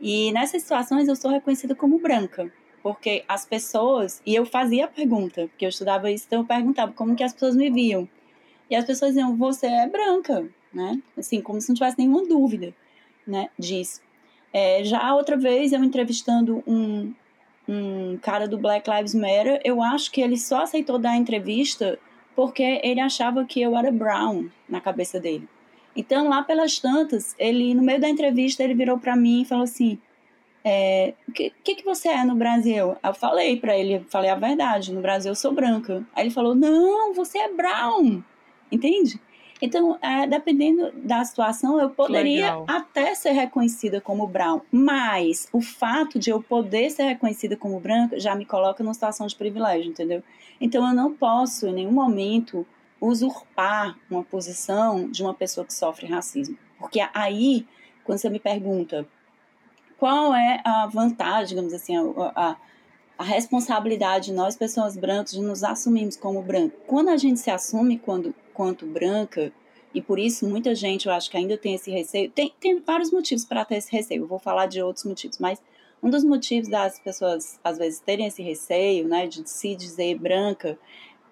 [0.00, 2.50] E nessas situações eu sou reconhecida como branca,
[2.88, 4.22] porque as pessoas.
[4.24, 7.34] E eu fazia a pergunta, porque eu estudava isso, então eu perguntava como que as
[7.34, 8.08] pessoas me viam.
[8.70, 10.98] E as pessoas diziam, você é branca, né?
[11.14, 12.74] Assim, como se não tivesse nenhuma dúvida,
[13.26, 14.00] né, disso.
[14.54, 17.12] É, já outra vez, eu entrevistando um,
[17.68, 21.98] um cara do Black Lives Matter, eu acho que ele só aceitou dar a entrevista
[22.34, 25.46] porque ele achava que eu era brown na cabeça dele.
[25.94, 29.64] Então, lá pelas tantas, ele, no meio da entrevista, ele virou para mim e falou
[29.64, 29.98] assim,
[30.68, 32.96] é, o que, que, que você é no Brasil?
[33.02, 36.04] Eu falei para ele, falei a verdade, no Brasil eu sou branca.
[36.14, 38.22] Aí ele falou, não, você é brown
[38.70, 39.20] entende?
[39.60, 42.64] Então, é, dependendo da situação, eu poderia Legal.
[42.68, 48.20] até ser reconhecida como brown, mas o fato de eu poder ser reconhecida como branca
[48.20, 50.22] já me coloca numa situação de privilégio, entendeu?
[50.60, 52.64] Então, eu não posso, em nenhum momento,
[53.00, 56.56] usurpar uma posição de uma pessoa que sofre racismo.
[56.78, 57.66] Porque aí,
[58.04, 59.08] quando você me pergunta
[59.98, 62.56] qual é a vantagem, digamos assim, a, a
[63.18, 66.76] a responsabilidade de nós, pessoas brancas, de nos assumirmos como branco.
[66.86, 69.52] Quando a gente se assume quando, quanto branca,
[69.92, 73.10] e por isso muita gente, eu acho que ainda tem esse receio, tem, tem vários
[73.10, 75.60] motivos para ter esse receio, eu vou falar de outros motivos, mas
[76.00, 80.78] um dos motivos das pessoas, às vezes, terem esse receio, né, de se dizer branca,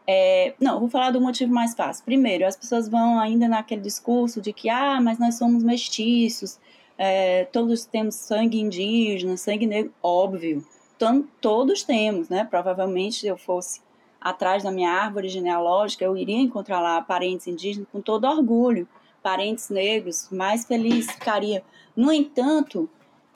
[0.08, 2.04] é, não, vou falar do motivo mais fácil.
[2.04, 6.58] Primeiro, as pessoas vão ainda naquele discurso de que, ah, mas nós somos mestiços,
[6.98, 10.64] é, todos temos sangue indígena, sangue negro, óbvio,
[10.96, 12.44] então, todos temos, né?
[12.44, 13.82] Provavelmente, se eu fosse
[14.18, 18.88] atrás da minha árvore genealógica, eu iria encontrar lá parentes indígenas com todo orgulho,
[19.22, 21.62] parentes negros, mais feliz ficaria.
[21.94, 22.88] No entanto,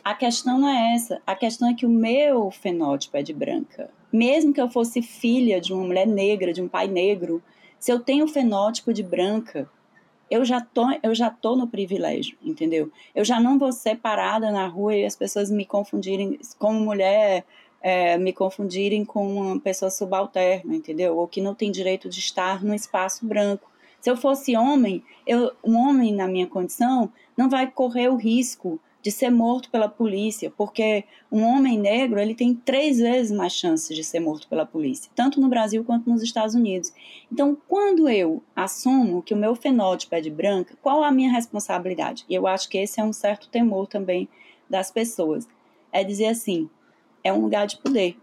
[0.03, 1.21] a questão não é essa.
[1.27, 3.91] A questão é que o meu fenótipo é de branca.
[4.11, 7.43] Mesmo que eu fosse filha de uma mulher negra, de um pai negro,
[7.79, 9.69] se eu tenho o fenótipo de branca,
[10.31, 12.91] eu já tô, eu já tô no privilégio, entendeu?
[13.15, 17.45] Eu já não vou ser parada na rua e as pessoas me confundirem como mulher,
[17.83, 21.17] é, me confundirem com uma pessoa subalterna, entendeu?
[21.17, 23.69] Ou que não tem direito de estar no espaço branco.
[24.01, 28.81] Se eu fosse homem, eu, um homem na minha condição não vai correr o risco
[29.03, 33.95] de ser morto pela polícia, porque um homem negro ele tem três vezes mais chances
[33.97, 36.93] de ser morto pela polícia, tanto no Brasil quanto nos Estados Unidos.
[37.33, 42.25] Então, quando eu assumo que o meu fenótipo é de branca, qual a minha responsabilidade?
[42.29, 44.29] E eu acho que esse é um certo temor também
[44.69, 45.49] das pessoas.
[45.93, 46.69] É dizer assim,
[47.25, 48.17] é um lugar de poder.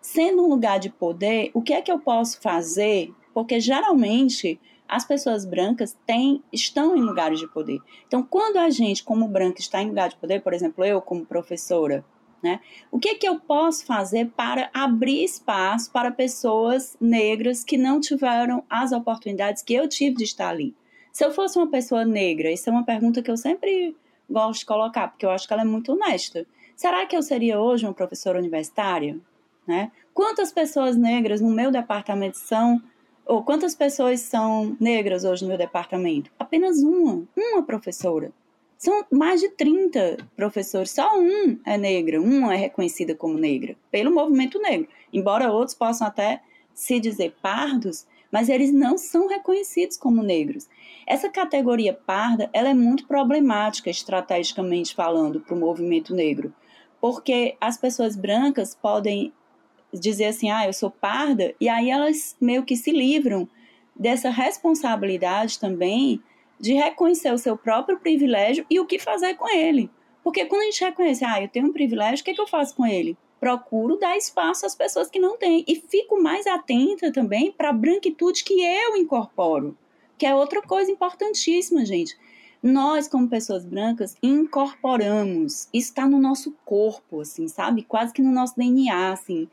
[0.00, 3.12] Sendo um lugar de poder, o que é que eu posso fazer?
[3.34, 7.80] Porque geralmente as pessoas brancas têm, estão em lugares de poder.
[8.06, 11.24] Então, quando a gente, como branca, está em lugar de poder, por exemplo, eu como
[11.24, 12.04] professora,
[12.42, 18.00] né, o que, que eu posso fazer para abrir espaço para pessoas negras que não
[18.00, 20.74] tiveram as oportunidades que eu tive de estar ali?
[21.12, 23.94] Se eu fosse uma pessoa negra, isso é uma pergunta que eu sempre
[24.28, 26.46] gosto de colocar, porque eu acho que ela é muito honesta.
[26.74, 29.18] Será que eu seria hoje uma professora universitária?
[29.66, 29.92] Né?
[30.12, 32.82] Quantas pessoas negras no meu departamento são
[33.26, 36.30] ou quantas pessoas são negras hoje no meu departamento?
[36.38, 38.32] Apenas uma, uma professora.
[38.76, 44.12] São mais de 30 professores, só um é negra, uma é reconhecida como negra, pelo
[44.12, 44.88] movimento negro.
[45.12, 46.42] Embora outros possam até
[46.74, 50.68] se dizer pardos, mas eles não são reconhecidos como negros.
[51.06, 56.52] Essa categoria parda, ela é muito problemática estrategicamente falando para o movimento negro,
[57.00, 59.32] porque as pessoas brancas podem
[59.92, 63.48] dizer assim, ah, eu sou parda, e aí elas meio que se livram
[63.94, 66.20] dessa responsabilidade também
[66.58, 69.90] de reconhecer o seu próprio privilégio e o que fazer com ele.
[70.22, 72.46] Porque quando a gente reconhece, ah, eu tenho um privilégio, o que, é que eu
[72.46, 73.16] faço com ele?
[73.40, 75.64] Procuro dar espaço às pessoas que não têm.
[75.66, 79.76] E fico mais atenta também para a branquitude que eu incorporo,
[80.16, 82.16] que é outra coisa importantíssima, gente.
[82.62, 85.68] Nós, como pessoas brancas, incorporamos.
[85.74, 87.82] Isso está no nosso corpo, assim, sabe?
[87.82, 89.48] Quase que no nosso DNA, assim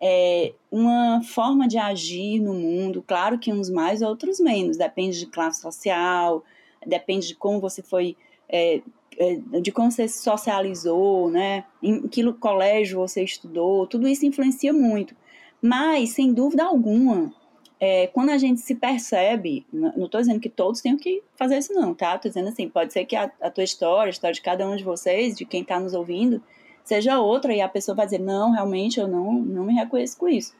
[0.00, 5.26] é, uma forma de agir no mundo, claro que uns mais, outros menos, depende de
[5.26, 6.44] classe social,
[6.86, 8.16] depende de como você foi,
[8.48, 8.80] é,
[9.18, 14.72] é, de como você se socializou, né, em que colégio você estudou, tudo isso influencia
[14.72, 15.16] muito.
[15.60, 17.32] Mas, sem dúvida alguma,
[17.80, 21.72] é, quando a gente se percebe, não estou dizendo que todos tenham que fazer isso
[21.72, 22.14] não, tá?
[22.14, 24.76] Estou dizendo assim, pode ser que a, a tua história, a história de cada um
[24.76, 26.42] de vocês, de quem está nos ouvindo,
[26.88, 30.26] seja outra e a pessoa vai dizer: não, realmente eu não, não me reconheço com
[30.26, 30.56] isso.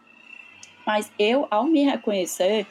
[0.86, 2.66] Mas eu, ao me reconhecer,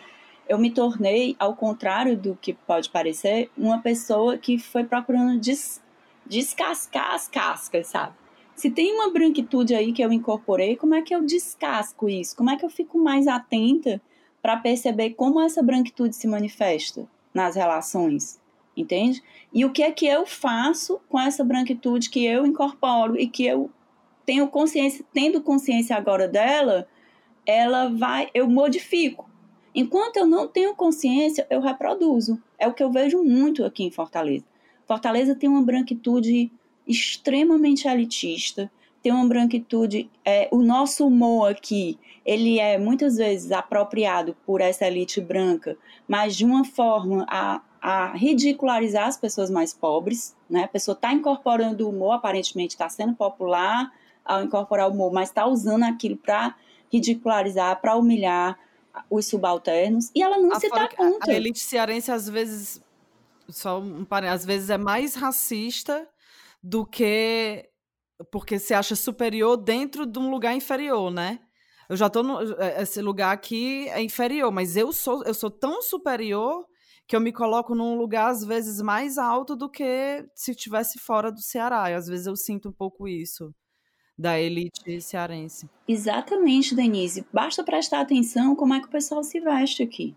[0.48, 5.82] eu me tornei, ao contrário do que pode parecer, uma pessoa que foi procurando des,
[6.26, 8.14] descascar as cascas, sabe?
[8.56, 12.36] Se tem uma branquitude aí que eu incorporei, como é que eu descasco isso?
[12.36, 14.02] Como é que eu fico mais atenta
[14.42, 18.40] para perceber como essa branquitude se manifesta nas relações?
[18.78, 19.24] Entende?
[19.52, 23.44] E o que é que eu faço com essa branquitude que eu incorporo e que
[23.44, 23.72] eu
[24.24, 26.88] tenho consciência, tendo consciência agora dela,
[27.46, 29.28] ela vai, eu modifico.
[29.74, 32.42] Enquanto eu não tenho consciência, eu reproduzo.
[32.60, 34.46] É o que eu vejo muito aqui em Fortaleza.
[34.86, 36.52] Fortaleza tem uma branquitude
[36.86, 38.72] extremamente elitista,
[39.02, 40.10] tem uma branquitude.
[40.26, 46.36] É, o nosso humor aqui, ele é muitas vezes apropriado por essa elite branca, mas
[46.36, 50.36] de uma forma a, a ridicularizar as pessoas mais pobres.
[50.50, 50.66] Né?
[50.66, 53.90] A pessoa está incorporando o humor, aparentemente está sendo popular
[54.26, 56.54] ao incorporar o humor, mas está usando aquilo para
[56.92, 58.60] ridicularizar, para humilhar
[59.10, 61.32] os subalternos, e ela não a se dá conta.
[61.32, 62.84] A elite cearense, às vezes,
[63.48, 66.06] só um às vezes é mais racista
[66.62, 67.70] do que
[68.30, 71.40] porque se acha superior dentro de um lugar inferior, né?
[71.88, 75.50] Eu já tô no é, esse lugar aqui é inferior, mas eu sou eu sou
[75.50, 76.66] tão superior
[77.08, 81.32] que eu me coloco num lugar às vezes mais alto do que se estivesse fora
[81.32, 81.90] do Ceará.
[81.90, 83.54] E às vezes eu sinto um pouco isso
[84.18, 85.70] da elite cearense.
[85.88, 87.26] Exatamente, Denise.
[87.32, 90.16] Basta prestar atenção como é que o pessoal se veste aqui.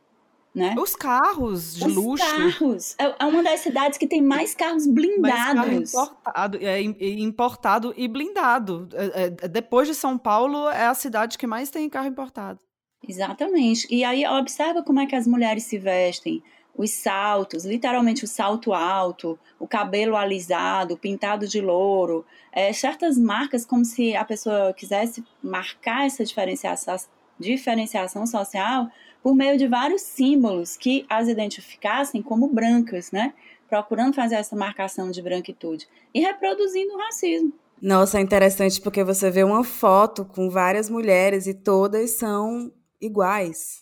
[0.53, 0.75] Né?
[0.77, 2.25] Os carros de Os luxo.
[2.25, 2.97] carros.
[2.99, 5.23] É, é uma das cidades que tem mais carros blindados.
[5.23, 8.89] Mais carro importado, é, importado e blindado.
[8.93, 12.59] É, é, depois de São Paulo, é a cidade que mais tem carro importado.
[13.07, 13.87] Exatamente.
[13.95, 16.43] E aí observa como é que as mulheres se vestem.
[16.81, 23.67] Os saltos, literalmente o salto alto, o cabelo alisado, pintado de louro, é, certas marcas,
[23.67, 26.97] como se a pessoa quisesse marcar essa diferenciação,
[27.39, 28.89] diferenciação social
[29.23, 33.35] por meio de vários símbolos que as identificassem como brancas, né?
[33.69, 37.53] Procurando fazer essa marcação de branquitude e reproduzindo o racismo.
[37.79, 43.81] Nossa, é interessante porque você vê uma foto com várias mulheres e todas são iguais.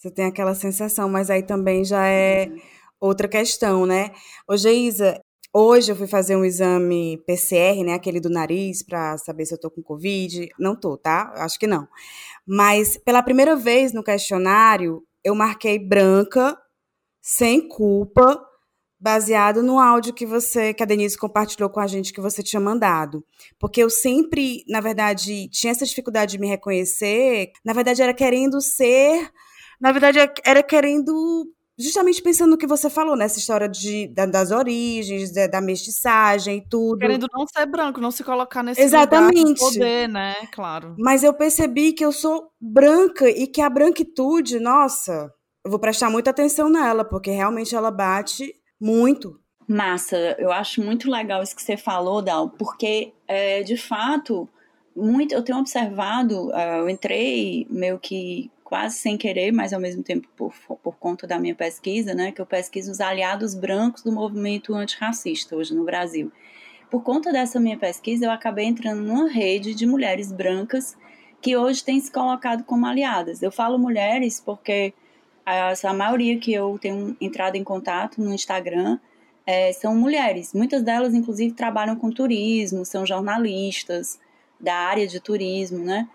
[0.00, 2.48] Você tem aquela sensação, mas aí também já é
[2.98, 4.10] outra questão, né?
[4.48, 5.20] Ô, Geisa,
[5.52, 9.58] Hoje eu fui fazer um exame PCR, né, aquele do nariz, para saber se eu
[9.58, 10.48] tô com Covid.
[10.56, 11.32] Não tô, tá?
[11.38, 11.88] Acho que não.
[12.46, 16.56] Mas pela primeira vez no questionário, eu marquei branca,
[17.20, 18.40] sem culpa,
[19.00, 22.60] baseado no áudio que você, que a Denise compartilhou com a gente, que você tinha
[22.60, 23.24] mandado.
[23.58, 27.50] Porque eu sempre, na verdade, tinha essa dificuldade de me reconhecer.
[27.64, 29.28] Na verdade, era querendo ser.
[29.80, 31.46] Na verdade, era querendo
[31.80, 36.58] justamente pensando no que você falou, nessa história de, da, das origens, da, da, mestiçagem
[36.58, 36.98] e tudo.
[36.98, 39.38] Querendo não ser branco, não se colocar nesse Exatamente.
[39.38, 40.34] lugar de poder, né?
[40.52, 40.94] Claro.
[40.98, 45.32] Mas eu percebi que eu sou branca e que a branquitude, nossa,
[45.64, 49.40] eu vou prestar muita atenção nela, porque realmente ela bate muito.
[49.66, 54.48] Massa, eu acho muito legal isso que você falou, Dal, porque é, de fato,
[54.94, 60.00] muito, eu tenho observado, uh, eu entrei meio que quase sem querer, mas ao mesmo
[60.00, 64.12] tempo por, por conta da minha pesquisa, né, que eu pesquiso os aliados brancos do
[64.12, 66.30] movimento antirracista hoje no Brasil.
[66.88, 70.96] Por conta dessa minha pesquisa, eu acabei entrando numa rede de mulheres brancas
[71.42, 73.42] que hoje têm se colocado como aliadas.
[73.42, 74.94] Eu falo mulheres porque
[75.44, 79.00] a, a maioria que eu tenho entrado em contato no Instagram
[79.44, 80.54] é, são mulheres.
[80.54, 84.20] Muitas delas, inclusive, trabalham com turismo, são jornalistas
[84.60, 86.08] da área de turismo, né?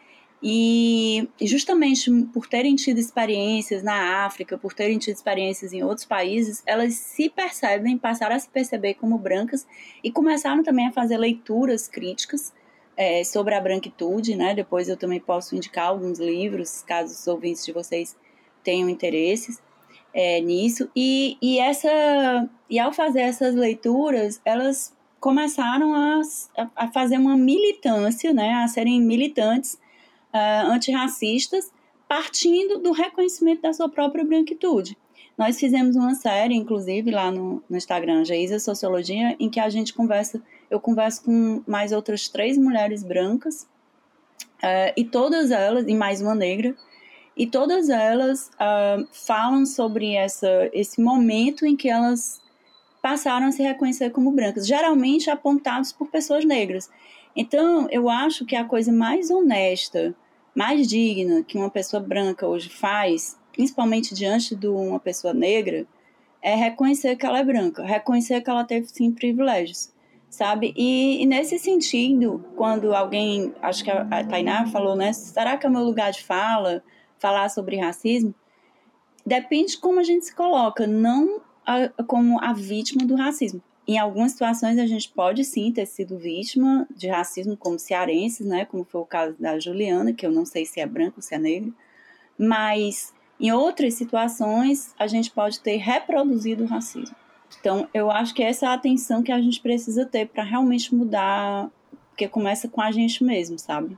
[0.43, 6.61] E justamente por terem tido experiências na África, por terem tido experiências em outros países,
[6.65, 9.65] elas se percebem, passaram a se perceber como brancas
[10.03, 12.53] e começaram também a fazer leituras críticas
[12.97, 14.53] é, sobre a branquitude, né?
[14.53, 18.15] Depois eu também posso indicar alguns livros, caso os ouvintes de vocês
[18.63, 19.61] tenham interesses
[20.13, 20.89] é, nisso.
[20.95, 26.21] E, e, essa, e ao fazer essas leituras, elas começaram a,
[26.75, 28.53] a fazer uma militância, né?
[28.63, 29.77] A serem militantes
[30.35, 31.71] uh, antirracistas,
[32.07, 34.97] partindo do reconhecimento da sua própria branquitude.
[35.37, 39.93] Nós fizemos uma série, inclusive, lá no, no Instagram, Geisa Sociologia, em que a gente
[39.93, 43.63] conversa, eu converso com mais outras três mulheres brancas,
[44.61, 46.75] uh, e todas elas, e mais uma negra,
[47.35, 52.41] e todas elas uh, falam sobre essa, esse momento em que elas
[53.01, 56.89] passaram a se reconhecer como brancas, geralmente apontados por pessoas negras.
[57.35, 60.15] Então, eu acho que a coisa mais honesta
[60.55, 65.85] mais digna que uma pessoa branca hoje faz, principalmente diante de uma pessoa negra,
[66.41, 69.91] é reconhecer que ela é branca, reconhecer que ela teve sim privilégios.
[70.29, 70.73] sabe?
[70.75, 75.13] E, e, nesse sentido, quando alguém, acho que a, a Tainá falou, né?
[75.13, 76.83] Será que é o meu lugar de fala
[77.17, 78.33] falar sobre racismo?
[79.25, 83.61] Depende de como a gente se coloca, não a, como a vítima do racismo.
[83.87, 88.65] Em algumas situações a gente pode sim ter sido vítima de racismo como cearenses, né?
[88.65, 91.35] Como foi o caso da Juliana, que eu não sei se é branco ou se
[91.35, 91.73] é negro,
[92.37, 97.15] mas em outras situações a gente pode ter reproduzido o racismo.
[97.59, 100.93] Então, eu acho que essa é a atenção que a gente precisa ter para realmente
[100.93, 101.69] mudar,
[102.09, 103.97] porque começa com a gente mesmo, sabe?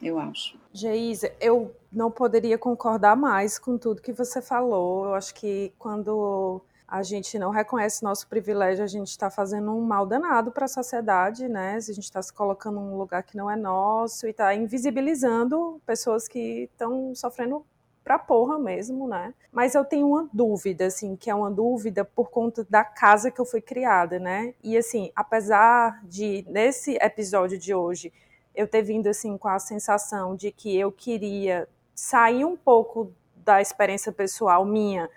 [0.00, 0.56] Eu acho.
[0.72, 5.06] Geisa, eu não poderia concordar mais com tudo que você falou.
[5.06, 6.60] Eu acho que quando
[6.92, 10.68] a gente não reconhece nosso privilégio, a gente está fazendo um mal danado para a
[10.68, 11.76] sociedade, né?
[11.76, 16.28] A gente está se colocando num lugar que não é nosso e está invisibilizando pessoas
[16.28, 17.64] que estão sofrendo
[18.04, 19.32] pra porra mesmo, né?
[19.50, 23.40] Mas eu tenho uma dúvida, assim, que é uma dúvida por conta da casa que
[23.40, 24.52] eu fui criada, né?
[24.62, 28.12] E assim, apesar de nesse episódio de hoje
[28.54, 33.62] eu ter vindo assim com a sensação de que eu queria sair um pouco da
[33.62, 35.08] experiência pessoal minha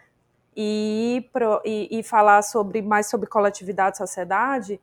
[0.56, 4.80] e, pro, e, e falar sobre mais sobre coletividade e sociedade,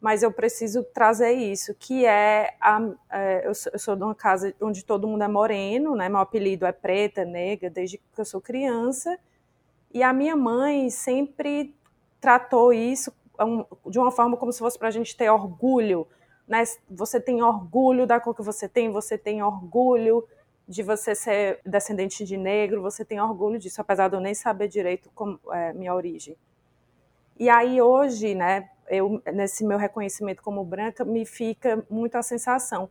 [0.00, 2.80] mas eu preciso trazer isso, que é, a,
[3.10, 6.08] é eu, sou, eu, sou, de uma casa onde todo mundo é moreno, né?
[6.08, 9.18] Meu apelido é preta, negra, desde que eu sou criança.
[9.92, 11.74] E a minha mãe sempre
[12.20, 13.12] tratou isso
[13.86, 16.06] de uma forma como se fosse para a gente ter orgulho,
[16.46, 16.62] né?
[16.90, 20.26] Você tem orgulho da cor que você tem, você tem orgulho
[20.68, 24.68] de você ser descendente de negro, você tem orgulho disso, apesar de eu nem saber
[24.68, 26.36] direito como é minha origem.
[27.38, 32.90] E aí hoje, né, eu, nesse meu reconhecimento como branca, me fica muito a sensação,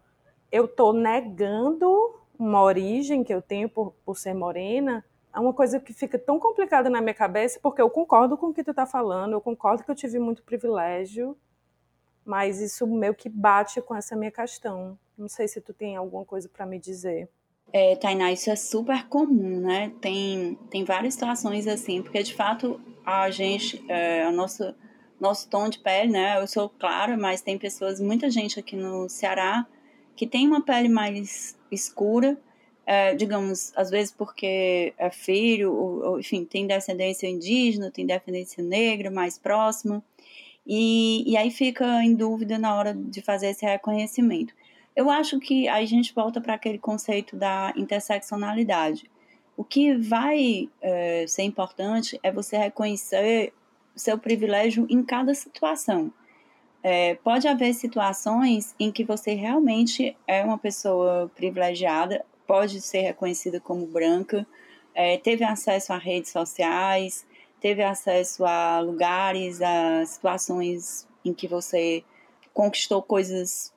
[0.51, 5.03] eu estou negando uma origem que eu tenho por, por ser morena,
[5.34, 8.53] é uma coisa que fica tão complicada na minha cabeça, porque eu concordo com o
[8.53, 11.38] que tu está falando, eu concordo que eu tive muito privilégio,
[12.23, 14.97] mas isso meio que bate com essa minha questão.
[15.17, 17.30] Não sei se tu tem alguma coisa para me dizer.
[17.74, 19.91] É, Tainá, isso é super comum, né?
[19.99, 24.76] Tem, tem várias situações assim, porque de fato a gente, é, a nossa
[25.20, 26.39] nosso tom de pele, né?
[26.39, 29.66] Eu sou clara, mas tem pessoas, muita gente aqui no Ceará
[30.16, 32.38] que tem uma pele mais escura,
[32.86, 38.63] é, digamos, às vezes porque é filho, ou, ou, enfim, tem descendência indígena, tem descendência
[38.63, 40.03] negra mais próxima,
[40.66, 44.53] e, e aí fica em dúvida na hora de fazer esse reconhecimento.
[44.96, 49.12] Eu acho que a gente volta para aquele conceito da interseccionalidade.
[49.58, 53.54] O que vai é, ser importante é você reconhecer
[53.96, 56.12] seu privilégio em cada situação.
[56.82, 63.60] É, pode haver situações em que você realmente é uma pessoa privilegiada, pode ser reconhecida
[63.60, 64.46] como branca,
[64.93, 67.26] é, teve acesso a redes sociais,
[67.60, 72.04] teve acesso a lugares, a situações em que você
[72.54, 73.74] conquistou coisas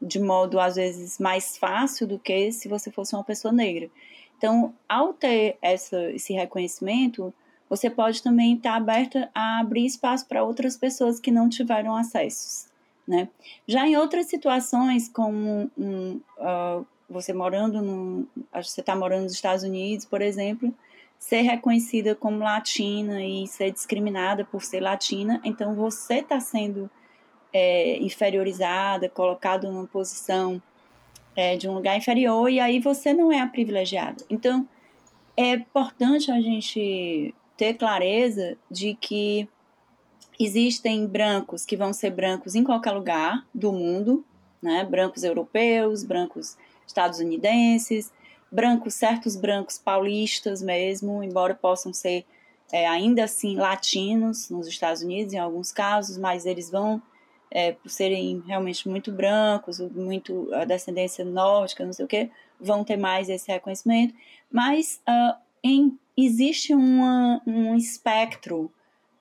[0.00, 3.90] de modo às vezes mais fácil do que se você fosse uma pessoa negra.
[4.38, 7.32] Então, ao ter essa, esse reconhecimento,
[7.68, 12.66] você pode também estar aberta a abrir espaço para outras pessoas que não tiveram acessos.
[13.06, 13.28] Né?
[13.66, 19.64] Já em outras situações, como um, uh, você morando no, você está morando nos Estados
[19.64, 20.72] Unidos, por exemplo,
[21.18, 26.90] ser reconhecida como latina e ser discriminada por ser latina, então você está sendo
[27.52, 30.62] é, inferiorizada, colocado numa posição
[31.36, 34.24] é, de um lugar inferior e aí você não é a privilegiada.
[34.28, 34.68] Então
[35.36, 39.48] é importante a gente ter clareza de que
[40.38, 44.24] existem brancos que vão ser brancos em qualquer lugar do mundo,
[44.62, 44.84] né?
[44.84, 48.10] Brancos europeus, brancos estadunidenses,
[48.50, 52.24] brancos, certos brancos paulistas mesmo, embora possam ser
[52.72, 57.02] é, ainda assim latinos nos Estados Unidos em alguns casos, mas eles vão
[57.50, 62.30] é, por serem realmente muito brancos, muito a descendência nórdica, não sei o que,
[62.60, 64.14] vão ter mais esse reconhecimento.
[64.50, 68.70] Mas uh, em existe uma, um espectro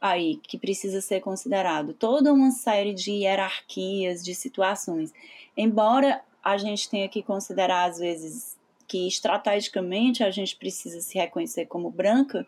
[0.02, 5.14] aí que precisa ser considerado, toda uma série de hierarquias, de situações.
[5.56, 8.58] Embora a gente tenha que considerar, às vezes,
[8.88, 12.46] que estrategicamente a gente precisa se reconhecer como branca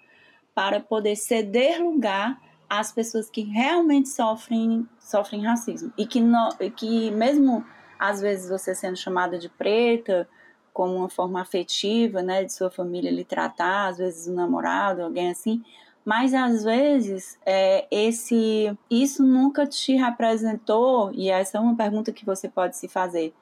[0.53, 2.41] para poder ceder lugar
[2.71, 5.91] às pessoas que realmente sofrem, sofrem racismo.
[5.97, 7.65] E que, no, que mesmo
[7.99, 10.25] às vezes você sendo chamada de preta,
[10.71, 15.31] como uma forma afetiva, né, de sua família lhe tratar, às vezes um namorado, alguém
[15.31, 15.61] assim,
[16.05, 22.25] mas às vezes é, esse isso nunca te representou e essa é uma pergunta que
[22.25, 23.33] você pode se fazer.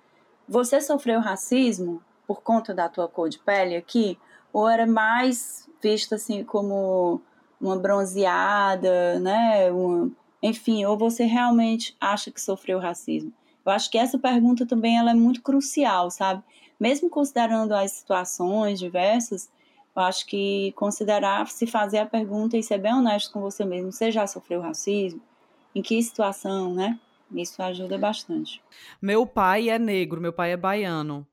[0.48, 4.18] Você sofreu racismo por conta da tua cor de pele aqui
[4.52, 7.22] ou era mais vista assim como
[7.60, 13.34] uma bronzeada, né, uma, Enfim, ou você realmente acha que sofreu racismo?
[13.66, 16.42] Eu acho que essa pergunta também ela é muito crucial, sabe?
[16.80, 19.50] Mesmo considerando as situações diversas,
[19.96, 23.92] eu acho que considerar se fazer a pergunta e ser bem honesto com você mesmo.
[23.92, 25.22] Você já sofreu racismo?
[25.76, 26.98] Em que situação, né?
[27.34, 28.62] Isso ajuda bastante.
[29.02, 31.28] Meu pai é negro, meu pai é baiano.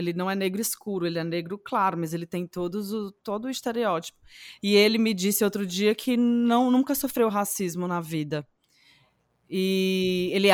[0.00, 3.44] Ele não é negro escuro, ele é negro claro, mas ele tem todos o, todo
[3.44, 4.18] o estereótipo.
[4.62, 8.46] E ele me disse outro dia que não nunca sofreu racismo na vida.
[9.52, 10.48] E ele,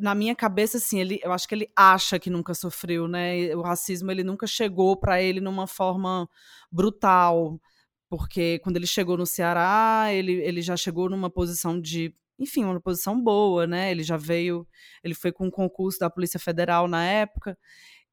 [0.00, 3.54] na minha cabeça, assim, ele, eu acho que ele acha que nunca sofreu, né?
[3.54, 6.28] O racismo ele nunca chegou para ele numa forma
[6.70, 7.60] brutal,
[8.08, 12.80] porque quando ele chegou no Ceará, ele, ele já chegou numa posição de enfim, uma
[12.80, 13.90] posição boa, né?
[13.92, 14.66] Ele já veio,
[15.04, 17.56] ele foi com um concurso da Polícia Federal na época.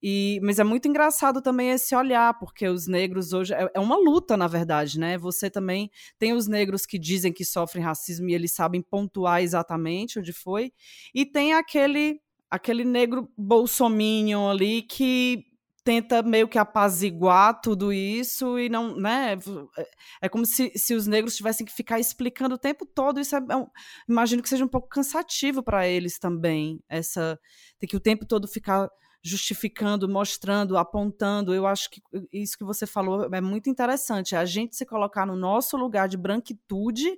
[0.02, 3.98] E, mas é muito engraçado também esse olhar, porque os negros hoje é, é, uma
[3.98, 5.18] luta, na verdade, né?
[5.18, 10.20] Você também tem os negros que dizem que sofrem racismo e eles sabem pontuar exatamente
[10.20, 10.72] onde foi,
[11.14, 15.46] e tem aquele aquele negro bolsominion ali que
[15.84, 19.38] tenta meio que apaziguar tudo isso e não, né?
[19.78, 19.88] É,
[20.24, 23.20] é como se, se os negros tivessem que ficar explicando o tempo todo.
[23.20, 23.68] Isso é, é um,
[24.08, 26.80] imagino que seja um pouco cansativo para eles também.
[26.88, 27.40] Essa
[27.80, 28.90] ter que o tempo todo ficar
[29.22, 31.54] justificando, mostrando, apontando.
[31.54, 32.02] Eu acho que
[32.32, 34.36] isso que você falou é muito interessante.
[34.36, 37.18] É a gente se colocar no nosso lugar de branquitude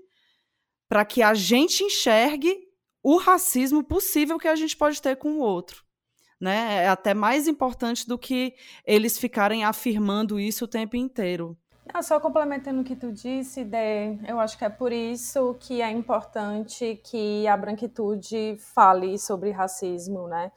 [0.89, 2.67] para que a gente enxergue
[3.03, 5.83] o racismo possível que a gente pode ter com o outro
[6.41, 6.85] né?
[6.85, 11.55] É até mais importante do que eles ficarem afirmando isso o tempo inteiro.
[11.93, 15.81] Ah, só complementando o que tu disse, Dé, eu acho que é por isso que
[15.81, 20.51] é importante que a branquitude fale sobre racismo, né?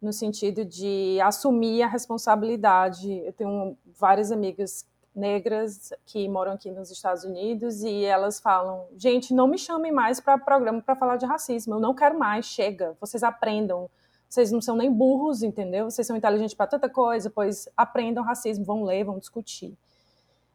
[0.00, 3.12] No sentido de assumir a responsabilidade.
[3.24, 9.34] Eu tenho várias amigas negras que moram aqui nos Estados Unidos e elas falam: gente,
[9.34, 12.96] não me chamem mais para programa para falar de racismo, eu não quero mais, chega,
[13.00, 13.90] vocês aprendam
[14.28, 15.90] vocês não são nem burros, entendeu?
[15.90, 19.76] Vocês são inteligentes para tanta coisa, pois aprendam racismo, vão ler, vão discutir.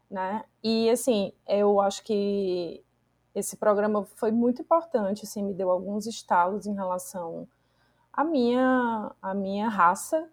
[0.10, 0.44] Né?
[0.64, 2.84] E, assim, eu acho que
[3.34, 7.48] esse programa foi muito importante, assim, me deu alguns estalos em relação
[8.14, 10.30] à minha, à minha raça,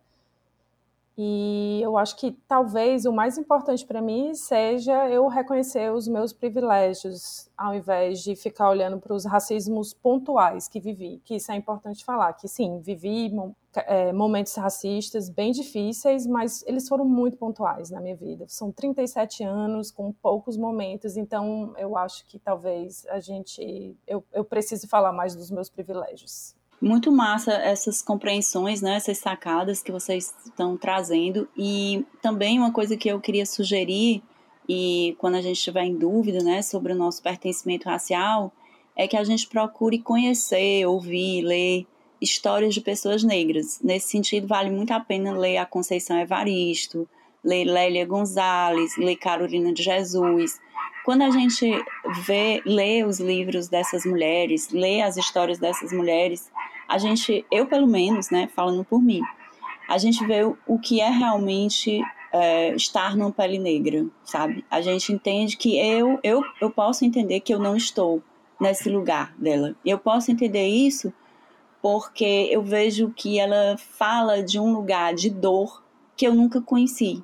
[1.22, 6.32] e eu acho que talvez o mais importante para mim seja eu reconhecer os meus
[6.32, 11.20] privilégios, ao invés de ficar olhando para os racismos pontuais que vivi.
[11.22, 13.30] Que isso é importante falar, que sim, vivi
[13.74, 18.46] é, momentos racistas bem difíceis, mas eles foram muito pontuais na minha vida.
[18.48, 24.42] São 37 anos com poucos momentos, então eu acho que talvez a gente eu, eu
[24.42, 26.58] preciso falar mais dos meus privilégios.
[26.80, 31.46] Muito massa essas compreensões, né, essas sacadas que vocês estão trazendo.
[31.56, 34.22] E também uma coisa que eu queria sugerir,
[34.68, 38.52] e quando a gente estiver em dúvida né, sobre o nosso pertencimento racial,
[38.96, 41.86] é que a gente procure conhecer, ouvir, ler
[42.20, 43.80] histórias de pessoas negras.
[43.82, 47.08] Nesse sentido, vale muito a pena ler a Conceição Evaristo,
[47.42, 50.60] ler Lélia Gonzalez, ler Carolina de Jesus.
[51.04, 51.66] Quando a gente
[52.26, 56.50] vê, lê os livros dessas mulheres, lê as histórias dessas mulheres,
[56.90, 59.22] a gente, eu pelo menos, né, falando por mim,
[59.88, 64.64] a gente vê o que é realmente é, estar numa pele negra, sabe?
[64.68, 68.20] A gente entende que eu, eu, eu posso entender que eu não estou
[68.60, 69.76] nesse lugar dela.
[69.86, 71.12] Eu posso entender isso
[71.80, 75.84] porque eu vejo que ela fala de um lugar de dor
[76.16, 77.22] que eu nunca conheci.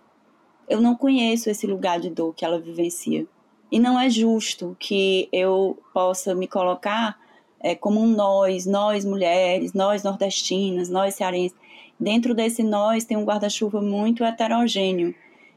[0.68, 3.26] Eu não conheço esse lugar de dor que ela vivencia.
[3.70, 7.18] E não é justo que eu possa me colocar
[7.60, 11.56] é, como um nós, nós mulheres, nós nordestinas, nós cearenses.
[11.98, 15.14] Dentro desse nós tem um guarda-chuva muito heterogêneo.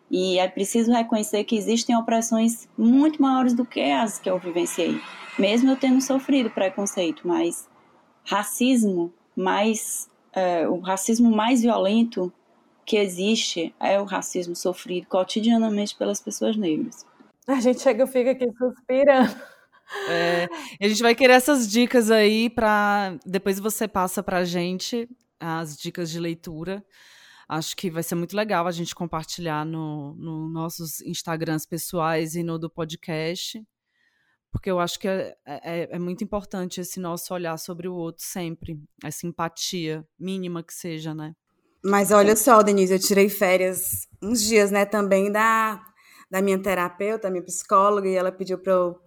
[0.10, 5.00] E é preciso reconhecer que existem opressões muito maiores do que as que eu vivenciei,
[5.38, 7.70] mesmo eu tendo sofrido preconceito, mas
[8.26, 12.32] racismo mais é, o racismo mais violento
[12.86, 17.06] que existe é o racismo sofrido cotidianamente pelas pessoas negras.
[17.47, 19.36] A gente chega e fica aqui suspirando.
[20.07, 20.47] É,
[20.81, 25.09] a gente vai querer essas dicas aí para depois você passa para gente
[25.39, 26.83] as dicas de leitura.
[27.47, 32.43] Acho que vai ser muito legal a gente compartilhar no, no nossos Instagrams pessoais e
[32.43, 33.65] no do podcast,
[34.51, 38.23] porque eu acho que é, é, é, muito importante esse nosso olhar sobre o outro
[38.23, 41.33] sempre, essa empatia mínima que seja, né?
[41.83, 45.81] Mas olha só, Denise, eu tirei férias uns dias, né, também da
[46.30, 48.99] da minha terapeuta, minha psicóloga, e ela pediu para eu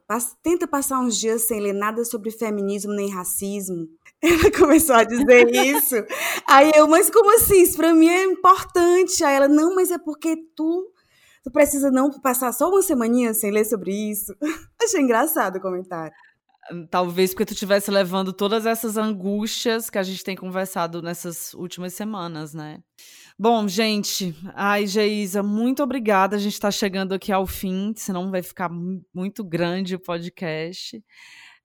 [0.42, 3.86] tenta passar uns dias sem ler nada sobre feminismo nem racismo.
[4.22, 5.96] Ela começou a dizer isso.
[6.46, 7.62] Aí eu, mas como assim?
[7.62, 9.24] Isso para mim é importante.
[9.24, 10.92] Aí ela, não, mas é porque tu
[11.42, 14.32] tu precisa não passar só uma semaninha sem ler sobre isso.
[14.80, 16.14] Achei engraçado o comentário.
[16.88, 21.92] Talvez porque tu estivesse levando todas essas angústias que a gente tem conversado nessas últimas
[21.94, 22.78] semanas, né?
[23.42, 26.36] Bom, gente, ai, Geisa, muito obrigada.
[26.36, 28.70] A gente está chegando aqui ao fim, senão vai ficar
[29.12, 31.04] muito grande o podcast.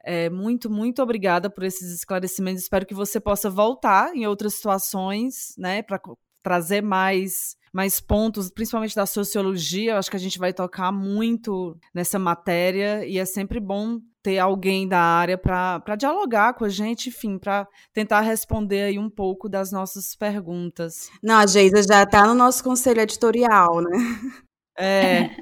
[0.04, 2.64] É, muito, muito obrigada por esses esclarecimentos.
[2.64, 6.02] Espero que você possa voltar em outras situações, né, para
[6.42, 9.92] trazer mais mais pontos, principalmente da sociologia.
[9.92, 14.40] Eu acho que a gente vai tocar muito nessa matéria e é sempre bom ter
[14.40, 19.48] alguém da área para dialogar com a gente, enfim, para tentar responder aí um pouco
[19.48, 21.10] das nossas perguntas.
[21.24, 23.98] Não, a Geisa já está no nosso conselho editorial, né?
[24.78, 25.30] É.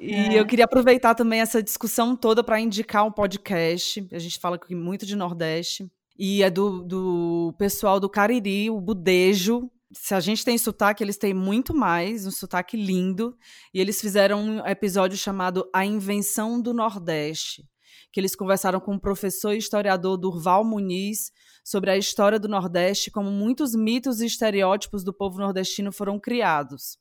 [0.00, 0.40] E é.
[0.40, 4.06] eu queria aproveitar também essa discussão toda para indicar um podcast.
[4.12, 5.90] A gente fala aqui muito de Nordeste.
[6.18, 11.16] E é do, do pessoal do Cariri, o Budejo, se a gente tem sotaque, eles
[11.16, 13.36] têm muito mais, um sotaque lindo.
[13.72, 17.64] E eles fizeram um episódio chamado A Invenção do Nordeste,
[18.12, 21.30] que eles conversaram com o professor e historiador Durval Muniz
[21.64, 26.98] sobre a história do Nordeste, como muitos mitos e estereótipos do povo nordestino foram criados.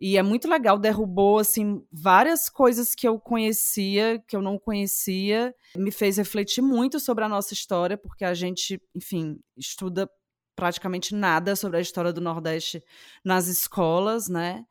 [0.00, 5.54] E é muito legal, derrubou assim várias coisas que eu conhecia, que eu não conhecia,
[5.76, 10.10] me fez refletir muito sobre a nossa história, porque a gente, enfim, estuda
[10.54, 12.82] praticamente nada sobre a história do Nordeste
[13.24, 14.64] nas escolas, né?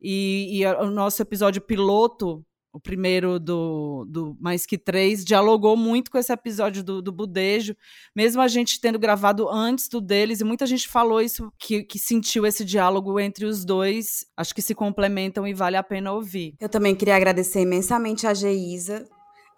[0.00, 6.10] E, e o nosso episódio piloto, o primeiro do, do Mais Que Três, dialogou muito
[6.10, 7.74] com esse episódio do, do Budejo,
[8.14, 11.98] mesmo a gente tendo gravado antes do deles, e muita gente falou isso, que, que
[11.98, 14.26] sentiu esse diálogo entre os dois.
[14.36, 16.54] Acho que se complementam e vale a pena ouvir.
[16.60, 19.08] Eu também queria agradecer imensamente a Geisa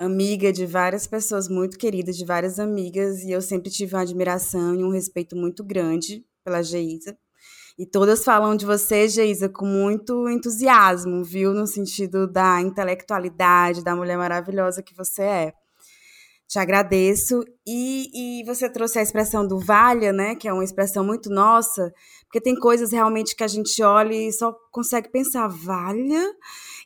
[0.01, 4.74] amiga de várias pessoas muito queridas, de várias amigas, e eu sempre tive uma admiração
[4.74, 7.14] e um respeito muito grande pela Geisa.
[7.78, 11.53] E todas falam de você, Geisa, com muito entusiasmo, viu?
[11.53, 15.53] No sentido da intelectualidade, da mulher maravilhosa que você é.
[16.48, 17.44] Te agradeço.
[17.66, 20.34] E, e você trouxe a expressão do valha, né?
[20.34, 21.92] Que é uma expressão muito nossa,
[22.24, 26.26] porque tem coisas realmente que a gente olha e só consegue pensar, valha?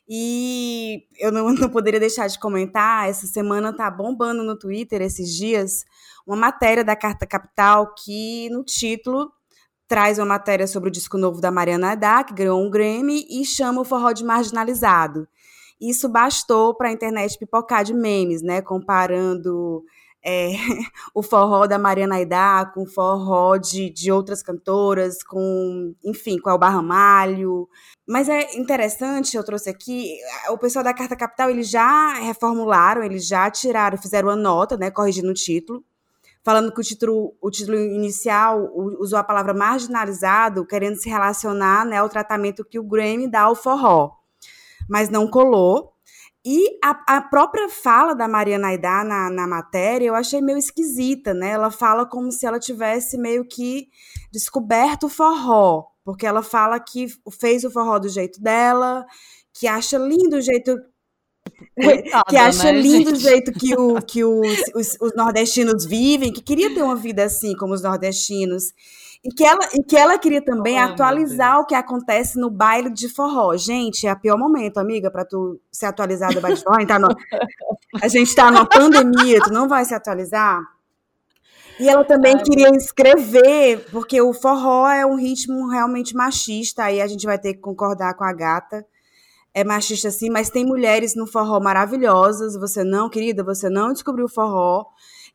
[0.07, 5.33] E eu não, não poderia deixar de comentar, essa semana tá bombando no Twitter, esses
[5.35, 5.83] dias,
[6.25, 9.31] uma matéria da Carta Capital que, no título,
[9.87, 13.45] traz uma matéria sobre o disco novo da Mariana Adá, que ganhou um Grammy, e
[13.45, 15.27] chama o forró de marginalizado.
[15.79, 18.61] Isso bastou para a internet pipocar de memes, né?
[18.61, 19.83] Comparando
[20.25, 20.53] é,
[21.13, 26.49] o forró da Mariana Aidá com o forró de, de outras cantoras, com, enfim, com
[26.49, 27.69] Elba Ramalho.
[28.07, 30.17] Mas é interessante, eu trouxe aqui,
[30.49, 34.89] o pessoal da Carta Capital, eles já reformularam, eles já tiraram, fizeram uma nota, né,
[34.89, 35.83] corrigindo o título,
[36.43, 41.97] falando que o título, o título inicial usou a palavra marginalizado, querendo se relacionar né,
[41.97, 44.11] ao tratamento que o Grammy dá ao forró.
[44.87, 45.94] Mas não colou.
[46.45, 51.33] E a, a, própria fala da Mariana Aidá na, na matéria eu achei meio esquisita,
[51.33, 51.49] né?
[51.49, 53.87] Ela fala como se ela tivesse meio que
[54.31, 57.07] descoberto o forró, porque ela fala que
[57.39, 59.05] fez o forró do jeito dela,
[59.51, 60.77] que acha lindo o jeito
[61.81, 63.17] Coitada, que acha né, lindo gente?
[63.17, 67.23] o jeito que, o, que os, os, os, nordestinos vivem, que queria ter uma vida
[67.23, 68.65] assim como os nordestinos.
[69.25, 72.91] E que ela, e que ela queria também oh, atualizar o que acontece no baile
[72.91, 73.57] de forró.
[73.57, 76.85] Gente, é o pior momento, amiga, para tu se atualizar do baile de forró.
[76.85, 77.07] Tá no,
[77.99, 80.61] a gente está numa pandemia, tu não vai se atualizar?
[81.79, 87.01] E ela também Ai, queria escrever, porque o forró é um ritmo realmente machista, aí
[87.01, 88.85] a gente vai ter que concordar com a gata.
[89.55, 92.55] É machista sim, mas tem mulheres no forró maravilhosas.
[92.57, 94.85] Você não, querida, você não descobriu o forró.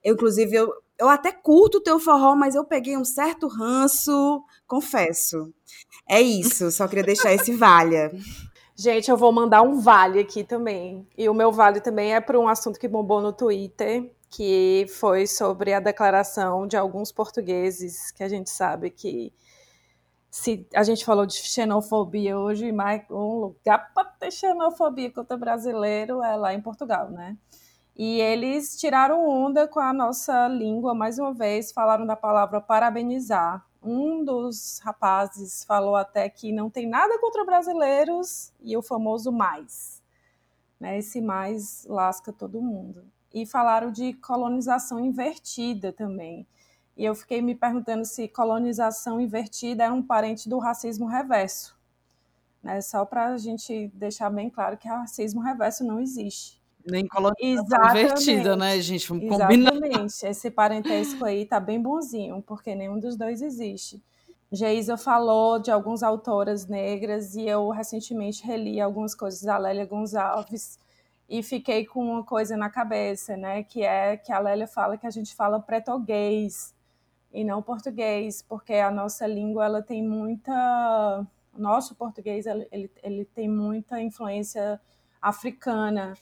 [0.05, 4.45] Eu, inclusive, eu, eu até curto o teu forró, mas eu peguei um certo ranço,
[4.67, 5.53] confesso.
[6.07, 8.13] É isso, só queria deixar esse valha.
[8.77, 11.07] Gente, eu vou mandar um vale aqui também.
[11.17, 15.27] E o meu vale também é para um assunto que bombou no Twitter, que foi
[15.27, 19.33] sobre a declaração de alguns portugueses que a gente sabe que
[20.31, 26.23] se a gente falou de xenofobia hoje, mas um lugar para ter xenofobia contra brasileiro
[26.23, 27.37] é lá em Portugal, né?
[28.03, 33.63] E eles tiraram onda com a nossa língua mais uma vez, falaram da palavra parabenizar.
[33.83, 40.03] Um dos rapazes falou até que não tem nada contra brasileiros e o famoso mais.
[40.81, 40.97] Né?
[40.97, 43.05] Esse mais lasca todo mundo.
[43.35, 46.47] E falaram de colonização invertida também.
[46.97, 51.79] E eu fiquei me perguntando se colonização invertida é um parente do racismo reverso.
[52.63, 52.81] Né?
[52.81, 56.60] Só para a gente deixar bem claro que racismo reverso não existe.
[56.91, 59.09] Nem colonização invertida, né, gente?
[59.09, 59.73] Vamos combinar.
[59.73, 60.27] Exatamente.
[60.27, 64.03] Esse parentesco aí tá bem bonzinho, porque nenhum dos dois existe.
[64.53, 70.77] Geisa falou de algumas autoras negras e eu recentemente reli algumas coisas da Lélia Gonçalves
[71.29, 73.63] e fiquei com uma coisa na cabeça, né?
[73.63, 76.75] Que é que a Lélia fala que a gente fala pretoguês
[77.33, 81.25] e não português, porque a nossa língua ela tem muita,
[81.55, 84.81] o nosso português ele, ele, ele tem muita influência
[85.23, 86.15] africana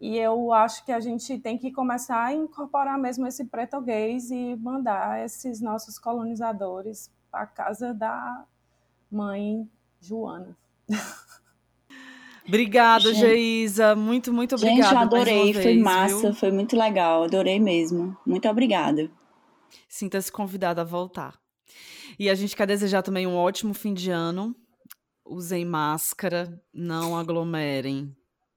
[0.00, 4.54] e eu acho que a gente tem que começar a incorporar mesmo esse português e
[4.56, 8.44] mandar esses nossos colonizadores para a casa da
[9.10, 9.68] mãe
[10.00, 10.56] Joana.
[12.46, 13.96] Obrigada, Geisa.
[13.96, 14.82] Muito, muito obrigada.
[14.82, 15.52] Gente, adorei.
[15.52, 16.34] Vez, foi massa, viu?
[16.34, 17.24] foi muito legal.
[17.24, 18.16] Adorei mesmo.
[18.24, 19.10] Muito obrigada.
[19.88, 21.34] Sinta-se convidada a voltar.
[22.18, 24.54] E a gente quer desejar também um ótimo fim de ano.
[25.24, 28.14] Usem máscara, não aglomerem,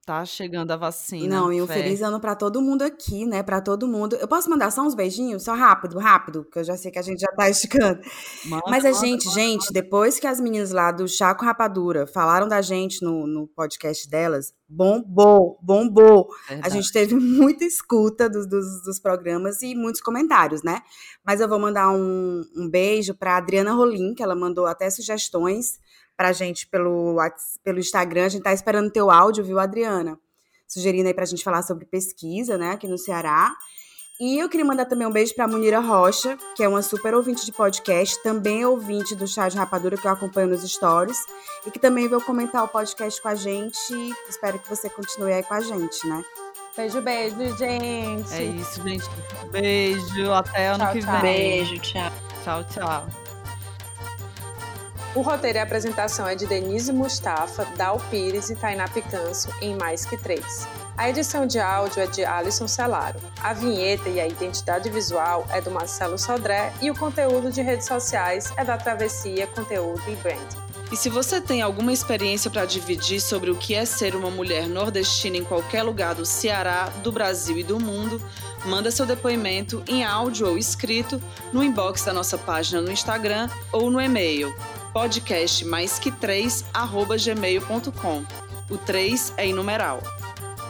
[0.09, 1.35] tá chegando a vacina.
[1.35, 1.75] Não, e um fé.
[1.75, 3.43] feliz ano para todo mundo aqui, né?
[3.43, 4.15] Para todo mundo.
[4.15, 5.43] Eu posso mandar só uns beijinhos?
[5.43, 8.01] Só rápido, rápido, porque eu já sei que a gente já tá esticando.
[8.45, 9.73] Manda, Mas a gente, manda, gente, manda.
[9.73, 14.51] depois que as meninas lá do Chaco Rapadura falaram da gente no, no podcast delas,
[14.67, 16.27] bombou, bombou.
[16.47, 16.67] Verdade.
[16.67, 20.81] A gente teve muita escuta dos, dos, dos, programas e muitos comentários, né?
[21.23, 25.77] Mas eu vou mandar um, um beijo para Adriana Rolim, que ela mandou até sugestões
[26.19, 27.15] pra gente pelo,
[27.63, 28.25] pelo Instagram.
[28.25, 30.19] A gente tá esperando teu áudio, viu, Adriana?
[30.67, 33.55] Sugerindo aí pra gente falar sobre pesquisa, né, aqui no Ceará.
[34.19, 37.45] E eu queria mandar também um beijo pra Munira Rocha, que é uma super ouvinte
[37.45, 41.17] de podcast, também ouvinte do Chá de Rapadura, que eu acompanho nos stories,
[41.65, 43.93] e que também veio comentar o podcast com a gente.
[44.27, 46.21] Espero que você continue aí com a gente, né?
[46.75, 48.33] Beijo, beijo, gente.
[48.33, 49.05] É isso, gente.
[49.51, 51.21] Beijo, até ano tchau, que tchau.
[51.21, 51.21] vem.
[51.21, 52.11] Beijo, tchau.
[52.43, 53.28] Tchau, tchau.
[55.19, 59.75] O roteiro e a apresentação é de Denise Mustafa, Dal Pires e Tainá Picanso, em
[59.75, 60.65] Mais Que Três.
[60.95, 63.19] A edição de áudio é de Alisson Celaro.
[63.43, 67.85] A vinheta e a identidade visual é do Marcelo Sodré e o conteúdo de redes
[67.85, 70.39] sociais é da Travessia Conteúdo e Brand.
[70.89, 74.69] E se você tem alguma experiência para dividir sobre o que é ser uma mulher
[74.69, 78.21] nordestina em qualquer lugar do Ceará, do Brasil e do mundo,
[78.65, 83.91] manda seu depoimento em áudio ou escrito no inbox da nossa página no Instagram ou
[83.91, 84.55] no e-mail
[84.93, 88.25] podcast mais que 3 arroba gmail.com.
[88.69, 90.01] O 3 é em numeral.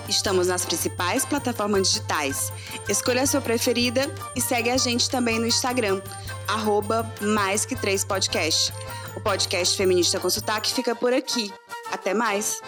[0.07, 2.51] Estamos nas principais plataformas digitais.
[2.87, 6.01] Escolha a sua preferida e segue a gente também no Instagram,
[6.47, 8.73] arroba mais que 3 podcast.
[9.15, 11.53] O podcast Feminista com Sotaque fica por aqui.
[11.91, 12.61] Até mais!